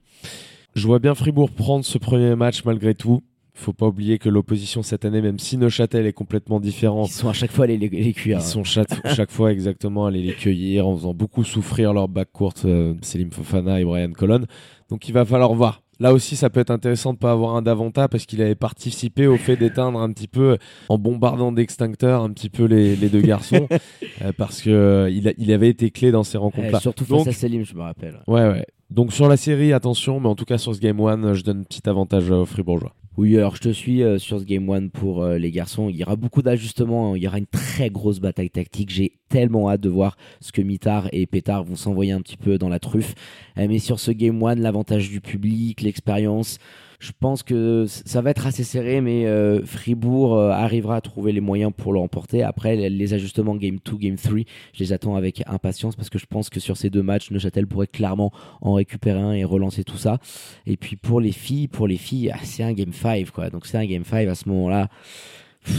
je 0.75 0.87
vois 0.87 0.99
bien 0.99 1.15
Fribourg 1.15 1.51
prendre 1.51 1.85
ce 1.85 1.99
premier 1.99 2.35
match 2.37 2.65
malgré 2.65 2.95
tout. 2.95 3.23
Faut 3.57 3.73
pas 3.73 3.87
oublier 3.87 4.19
que 4.19 4.29
l'opposition 4.29 4.83
cette 4.83 5.05
année, 5.05 5.23
même 5.23 5.39
si 5.39 5.57
Neuchâtel 5.57 6.07
est 6.07 6.13
complètement 6.13 6.59
différent, 6.59 7.05
Ils 7.07 7.13
sont 7.13 7.29
à 7.29 7.33
chaque 7.33 7.53
fois 7.53 7.69
les, 7.69 7.79
les, 7.79 7.89
les 7.89 8.13
cuirs. 8.13 8.41
ils 8.41 8.45
sont 8.45 8.65
chaque, 8.65 8.89
chaque 9.15 9.31
fois 9.31 9.53
exactement 9.53 10.07
allés 10.07 10.23
les 10.23 10.35
cueillir 10.35 10.89
en 10.89 10.97
faisant 10.97 11.15
beaucoup 11.15 11.45
souffrir 11.45 11.93
leur 11.93 12.09
back 12.09 12.33
court, 12.33 12.55
euh, 12.65 12.95
Selim 13.03 13.31
Fofana 13.31 13.81
et 13.81 13.85
Brian 13.85 14.11
Colon. 14.11 14.47
Donc 14.91 15.09
il 15.09 15.13
va 15.13 15.25
falloir 15.25 15.55
voir. 15.55 15.84
Là 16.01 16.13
aussi, 16.13 16.35
ça 16.37 16.51
peut 16.51 16.61
être 16.61 16.71
intéressant 16.71 17.13
de 17.13 17.19
pas 17.19 17.31
avoir 17.33 17.55
un 17.57 17.63
Davanta 17.63 18.09
parce 18.09 18.27
qu'il 18.27 18.43
avait 18.43 18.55
participé 18.57 19.27
au 19.27 19.37
fait 19.37 19.57
d'éteindre 19.57 20.01
un 20.01 20.13
petit 20.13 20.27
peu, 20.29 20.59
en 20.89 20.99
bombardant 20.99 21.53
d'extincteurs 21.53 22.23
un 22.23 22.31
petit 22.31 22.51
peu 22.51 22.65
les, 22.65 22.97
les 22.97 23.09
deux 23.09 23.21
garçons, 23.21 23.69
euh, 24.23 24.33
parce 24.37 24.61
que 24.61 24.71
euh, 24.71 25.11
il, 25.11 25.29
a- 25.29 25.33
il 25.39 25.53
avait 25.53 25.69
été 25.69 25.91
clé 25.91 26.11
dans 26.11 26.25
ces 26.25 26.37
Euh, 26.37 26.41
rencontres-là. 26.41 26.81
surtout 26.81 27.05
Donc- 27.05 27.27
face 27.27 27.37
à 27.37 27.39
Selim, 27.39 27.65
je 27.65 27.75
me 27.75 27.83
rappelle. 27.83 28.21
Ouais, 28.27 28.49
ouais. 28.49 28.67
Donc 28.91 29.13
sur 29.13 29.29
la 29.29 29.37
série, 29.37 29.73
attention, 29.73 30.21
mais 30.21 30.29
en 30.29 30.35
tout 30.35 30.45
cas 30.45 30.59
sur 30.59 30.75
ce 30.75 30.81
Game 30.81 31.01
1, 31.01 31.35
je 31.35 31.43
donne 31.43 31.61
un 31.61 31.65
petit 31.65 31.89
avantage 31.89 32.31
aux 32.31 32.45
Fribourgeois. 32.45 32.93
Oui, 33.17 33.37
alors 33.39 33.55
je 33.55 33.61
te 33.61 33.69
suis 33.69 34.03
euh, 34.03 34.19
sur 34.19 34.41
ce 34.41 34.45
Game 34.45 34.69
One 34.69 34.91
pour 34.91 35.23
euh, 35.23 35.39
les 35.39 35.53
garçons. 35.53 35.89
Il 35.89 35.95
y 35.95 36.03
aura 36.03 36.17
beaucoup 36.17 36.43
d'ajustements, 36.43 37.13
hein. 37.13 37.17
il 37.17 37.23
y 37.23 37.29
aura 37.29 37.39
une 37.39 37.47
très 37.47 37.89
grosse 37.89 38.19
bataille 38.19 38.51
tactique. 38.51 38.91
J'ai 38.91 39.13
tellement 39.29 39.71
hâte 39.71 39.83
de 39.83 39.89
voir 39.89 40.17
ce 40.41 40.51
que 40.51 40.63
Mitard 40.63 41.09
et 41.13 41.25
Pétard 41.27 41.63
vont 41.63 41.77
s'envoyer 41.77 42.11
un 42.11 42.21
petit 42.21 42.37
peu 42.37 42.59
dans 42.59 42.69
la 42.69 42.81
truffe. 42.81 43.15
Euh, 43.57 43.67
mais 43.69 43.79
sur 43.79 44.01
ce 44.01 44.11
Game 44.11 44.43
One, 44.43 44.61
l'avantage 44.61 45.11
du 45.11 45.21
public, 45.21 45.83
l'expérience, 45.83 46.59
je 46.99 47.13
pense 47.19 47.43
que 47.43 47.85
ça 47.87 48.21
va 48.21 48.31
être 48.31 48.47
assez 48.47 48.65
serré, 48.65 49.01
mais 49.01 49.27
euh, 49.27 49.65
Fribourg 49.65 50.37
euh, 50.37 50.51
arrivera 50.51 50.97
à 50.97 51.01
trouver 51.01 51.33
les 51.33 51.41
moyens 51.41 51.73
pour 51.77 51.93
le 51.93 51.99
remporter. 51.99 52.43
Après, 52.43 52.77
les, 52.77 53.15
ajustements 53.15 53.57
Game 53.57 53.79
2, 53.85 53.97
Game 53.97 54.17
3, 54.17 54.39
je 54.73 54.79
les 54.79 54.93
attends 54.93 55.17
avec 55.17 55.43
impatience 55.47 55.97
parce 55.97 56.11
que 56.11 56.19
je 56.19 56.27
pense 56.27 56.51
que 56.51 56.61
sur 56.61 56.77
ces 56.77 56.91
deux 56.91 57.03
matchs, 57.03 57.31
Neuchâtel 57.31 57.67
pourrait 57.67 57.87
clairement 57.87 58.33
en 58.61 58.75
récupérer 58.75 59.21
un 59.21 59.33
et 59.33 59.45
relancer 59.45 59.85
tout 59.85 59.99
ça. 59.99 60.19
Et 60.67 60.77
puis 60.77 60.97
pour 60.97 61.21
les 61.21 61.33
filles, 61.33 61.69
pour 61.69 61.87
les 61.87 61.97
filles, 61.97 62.31
ah, 62.33 62.39
c'est 62.43 62.63
un 62.63 62.73
Game 62.73 62.93
5, 62.93 63.31
quoi. 63.31 63.51
Donc 63.51 63.67
c'est 63.67 63.79
un 63.79 63.87
Game 63.87 64.05
5 64.05 64.29
à 64.29 64.35
ce 64.35 64.49
moment-là. 64.49 64.89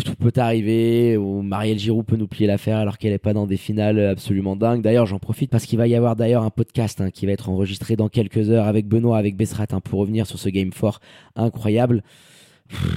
Tout 0.04 0.16
peut 0.16 0.32
arriver, 0.36 1.16
ou 1.16 1.42
Marielle 1.42 1.78
Giroud 1.78 2.06
peut 2.06 2.16
nous 2.16 2.28
plier 2.28 2.48
l'affaire 2.48 2.78
alors 2.78 2.98
qu'elle 2.98 3.12
n'est 3.12 3.20
pas 3.20 3.34
dans 3.34 3.46
des 3.46 3.58
finales 3.58 4.00
absolument 4.00 4.56
dingues. 4.56 4.82
D'ailleurs, 4.82 5.06
j'en 5.06 5.20
profite 5.20 5.52
parce 5.52 5.66
qu'il 5.66 5.78
va 5.78 5.88
y 5.88 5.96
avoir 5.96 6.16
d'ailleurs 6.16 6.44
un 6.44 6.50
podcast 6.50 7.02
hein, 7.02 7.12
qui 7.12 7.26
va 7.26 7.34
être 7.34 7.50
enregistré 7.50 7.96
dans 7.96 8.10
quelques 8.10 8.50
heures 8.50 8.66
avec 8.66 8.88
Benoît, 8.88 9.18
avec 9.18 9.38
Bessrat, 9.38 9.68
hein, 9.72 9.82
pour 9.82 10.00
revenir 10.00 10.26
sur 10.26 10.40
ce 10.40 10.50
game 10.50 10.72
fort 10.72 11.00
incroyable. 11.36 12.02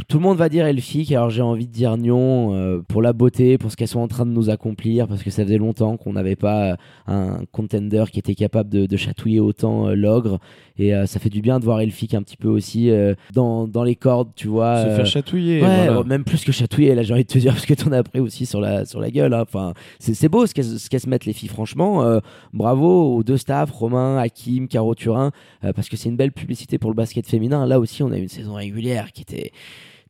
Tout 0.09 0.17
le 0.17 0.23
monde 0.23 0.39
va 0.39 0.49
dire 0.49 0.65
Elfic, 0.65 1.13
alors 1.13 1.29
j'ai 1.29 1.43
envie 1.43 1.67
de 1.67 1.73
dire 1.73 1.95
Nyon 1.99 2.55
euh, 2.55 2.81
pour 2.89 3.03
la 3.03 3.13
beauté, 3.13 3.59
pour 3.59 3.71
ce 3.71 3.77
qu'elles 3.77 3.87
sont 3.87 4.01
en 4.01 4.09
train 4.09 4.25
de 4.25 4.31
nous 4.31 4.49
accomplir, 4.49 5.07
parce 5.07 5.23
que 5.23 5.29
ça 5.29 5.45
faisait 5.45 5.59
longtemps 5.59 5.99
qu'on 5.99 6.15
n'avait 6.15 6.37
pas 6.37 6.71
euh, 6.73 6.77
un 7.07 7.41
contender 7.53 8.05
qui 8.11 8.19
était 8.19 8.35
capable 8.35 8.71
de, 8.71 8.87
de 8.87 8.97
chatouiller 8.97 9.41
autant 9.41 9.89
euh, 9.89 9.95
l'ogre, 9.95 10.39
et 10.79 10.95
euh, 10.95 11.05
ça 11.05 11.21
fait 11.21 11.29
du 11.29 11.43
bien 11.43 11.61
de 11.61 11.65
voir 11.67 11.81
Elfic 11.83 12.15
un 12.15 12.23
petit 12.23 12.39
peu 12.39 12.49
aussi 12.49 12.91
dans, 13.35 13.69
dans 13.69 13.85
les 13.85 13.95
cordes, 13.95 14.31
tu 14.35 14.49
vois. 14.49 14.85
Se 14.85 14.97
faire 14.97 15.07
chatouiller. 15.07 15.61
Ouais, 15.61 15.87
voilà. 15.89 16.03
même 16.05 16.25
plus 16.25 16.45
que 16.45 16.53
chatouiller, 16.53 16.95
là 16.95 17.03
j'ai 17.03 17.13
envie 17.13 17.25
de 17.25 17.29
te 17.29 17.39
dire, 17.39 17.53
parce 17.53 17.67
que 17.67 17.75
t'en 17.75 17.93
as 17.93 18.03
pris 18.03 18.21
aussi 18.21 18.47
sur 18.47 18.61
la, 18.63 18.87
sur 18.87 19.01
la 19.01 19.11
gueule. 19.11 19.35
hein. 19.35 19.43
Enfin, 19.43 19.75
c'est 19.99 20.29
beau 20.31 20.47
ce 20.47 20.55
qu'elles 20.55 21.01
se 21.01 21.09
mettent 21.11 21.27
les 21.27 21.35
filles, 21.35 21.51
franchement. 21.51 22.21
bravo 22.55 23.17
aux 23.17 23.23
deux 23.23 23.37
staffs, 23.37 23.71
Romain, 23.71 24.17
Hakim, 24.17 24.67
Caro 24.67 24.95
Turin, 24.95 25.31
parce 25.61 25.91
que 25.91 25.97
c'est 25.99 26.09
une 26.09 26.17
belle 26.17 26.33
publicité 26.33 26.79
pour 26.79 26.91
le 26.91 26.97
basket 26.97 27.27
féminin. 27.27 27.67
Là 27.67 27.79
aussi, 27.79 28.03
on 28.03 28.11
a 28.13 28.17
eu 28.17 28.23
une 28.23 28.29
saison 28.29 28.55
régulière 28.55 29.13
qui 29.13 29.21
était 29.23 29.53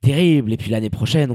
terrible. 0.00 0.52
Et 0.52 0.56
puis 0.56 0.70
l'année 0.70 0.90
prochaine, 0.90 1.34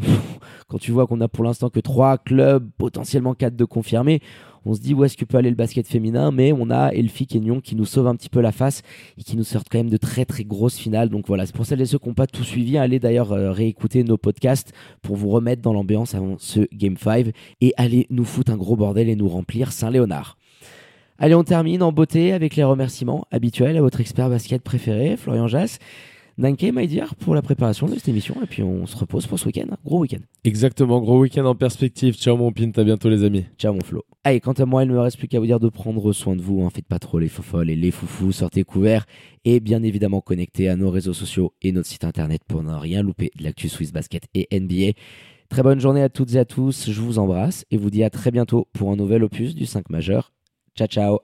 quand 0.68 0.78
tu 0.78 0.92
vois 0.92 1.08
qu'on 1.08 1.22
a 1.22 1.28
pour 1.28 1.44
l'instant 1.44 1.70
que 1.70 1.80
trois 1.80 2.18
clubs, 2.18 2.70
potentiellement 2.78 3.34
quatre 3.34 3.56
de 3.56 3.66
confirmés, 3.66 4.22
on 4.66 4.74
se 4.74 4.80
dit 4.80 4.94
où 4.94 5.04
est-ce 5.04 5.18
que 5.18 5.26
peut 5.26 5.38
aller 5.38 5.50
le 5.50 5.58
basket 5.58 5.86
féminin, 5.88 6.32
mais 6.32 6.54
on 6.54 6.70
a 6.70 6.94
Elfic 6.94 7.36
et 7.36 7.40
Nyon 7.42 7.60
qui 7.60 7.76
nous 7.76 7.86
sauvent 7.86 8.08
un 8.08 8.16
petit 8.16 8.30
peu 8.30 8.40
la 8.40 8.54
face 8.54 8.82
et 9.18 9.24
qui 9.24 9.36
nous 9.36 9.44
sortent 9.44 9.68
quand 9.70 9.78
même 9.78 9.90
de 9.90 9.98
très 9.98 10.24
très 10.24 10.46
grosses 10.46 10.78
finales. 10.78 11.10
Donc 11.10 11.28
voilà, 11.28 11.46
c'est 11.46 11.56
pour 11.56 11.66
celles 11.66 11.82
et 11.82 11.86
ceux 11.86 12.00
qui 12.00 12.08
n'ont 12.08 12.14
pas 12.14 12.28
tout 12.28 12.44
suivi, 12.44 12.78
allez 12.78 13.00
d'ailleurs 13.00 13.34
euh, 13.34 13.52
réécouter 13.52 14.04
nos 14.04 14.18
podcasts 14.18 14.72
pour 15.02 15.18
vous 15.18 15.30
remettre 15.30 15.62
dans 15.62 15.74
l'ambiance 15.74 16.16
avant 16.16 16.38
ce 16.38 16.62
Game 16.74 16.96
5 16.98 17.34
et 17.60 17.74
allez 17.76 18.08
nous 18.10 18.26
foutre 18.26 18.52
un 18.52 18.58
gros 18.58 18.78
bordel 18.78 19.10
et 19.10 19.16
nous 19.16 19.28
remplir 19.28 19.74
Saint-Léonard. 19.74 20.38
Allez, 21.20 21.36
on 21.36 21.44
termine 21.44 21.84
en 21.84 21.92
beauté 21.92 22.34
avec 22.34 22.56
les 22.56 22.64
remerciements 22.64 23.28
habituels 23.32 23.78
à 23.78 23.82
votre 23.82 24.02
expert 24.02 24.30
basket 24.30 24.64
préféré, 24.64 25.16
Florian 25.18 25.48
Jass. 25.48 25.80
Nanke, 26.38 26.64
Maïdir, 26.64 27.16
pour 27.16 27.36
la 27.36 27.42
préparation 27.42 27.88
de 27.88 27.94
cette 27.94 28.08
émission. 28.08 28.36
Et 28.42 28.48
puis 28.48 28.64
on 28.64 28.86
se 28.86 28.96
repose 28.96 29.28
pour 29.28 29.38
ce 29.38 29.46
week-end. 29.46 29.68
Gros 29.86 30.00
week-end. 30.00 30.22
Exactement, 30.44 31.00
gros 31.00 31.20
week-end 31.20 31.46
en 31.46 31.56
perspective. 31.56 32.16
Ciao 32.16 32.36
mon 32.38 32.52
pin, 32.52 32.72
à 32.76 32.84
bientôt 32.84 33.10
les 33.10 33.24
amis. 33.24 33.46
Ciao 33.58 33.74
mon 33.74 33.82
Flo. 33.82 34.04
Allez, 34.24 34.40
quant 34.40 34.54
à 34.54 34.66
moi, 34.66 34.84
il 34.84 34.90
ne 34.90 34.94
me 34.94 35.00
reste 35.00 35.18
plus 35.18 35.28
qu'à 35.28 35.40
vous 35.40 35.46
dire 35.46 35.60
de 35.60 35.70
prendre 35.70 36.12
soin 36.12 36.36
de 36.36 36.42
vous. 36.42 36.64
Hein. 36.64 36.70
Faites 36.74 36.88
pas 36.88 37.00
trop 37.00 37.20
les 37.20 37.28
fofolles 37.28 37.70
et 37.70 37.76
les 37.76 37.92
foufous. 37.92 38.32
Sortez 38.32 38.64
couverts 38.64 39.06
et 39.46 39.60
bien 39.60 39.84
évidemment 39.84 40.22
connectés 40.22 40.70
à 40.70 40.76
nos 40.76 40.90
réseaux 40.90 41.14
sociaux 41.14 41.54
et 41.62 41.72
notre 41.72 41.88
site 41.88 42.04
internet 42.04 42.42
pour 42.48 42.64
ne 42.64 42.74
rien 42.74 43.04
louper 43.04 43.32
de 43.38 43.44
l'actu 43.44 43.70
Swiss 43.70 43.92
Basket 43.92 44.24
et 44.34 44.48
NBA. 44.58 44.98
Très 45.50 45.62
bonne 45.62 45.80
journée 45.80 46.02
à 46.02 46.10
toutes 46.10 46.34
et 46.34 46.40
à 46.40 46.46
tous. 46.46 46.90
Je 46.90 47.02
vous 47.02 47.20
embrasse 47.20 47.66
et 47.70 47.78
vous 47.78 47.92
dis 47.92 48.04
à 48.04 48.10
très 48.10 48.32
bientôt 48.32 48.68
pour 48.74 48.92
un 48.92 48.96
nouvel 48.96 49.24
opus 49.24 49.54
du 49.54 49.66
5 49.66 49.90
majeur. 49.90 50.32
Ciao, 50.76 50.88
ciao. 50.88 51.20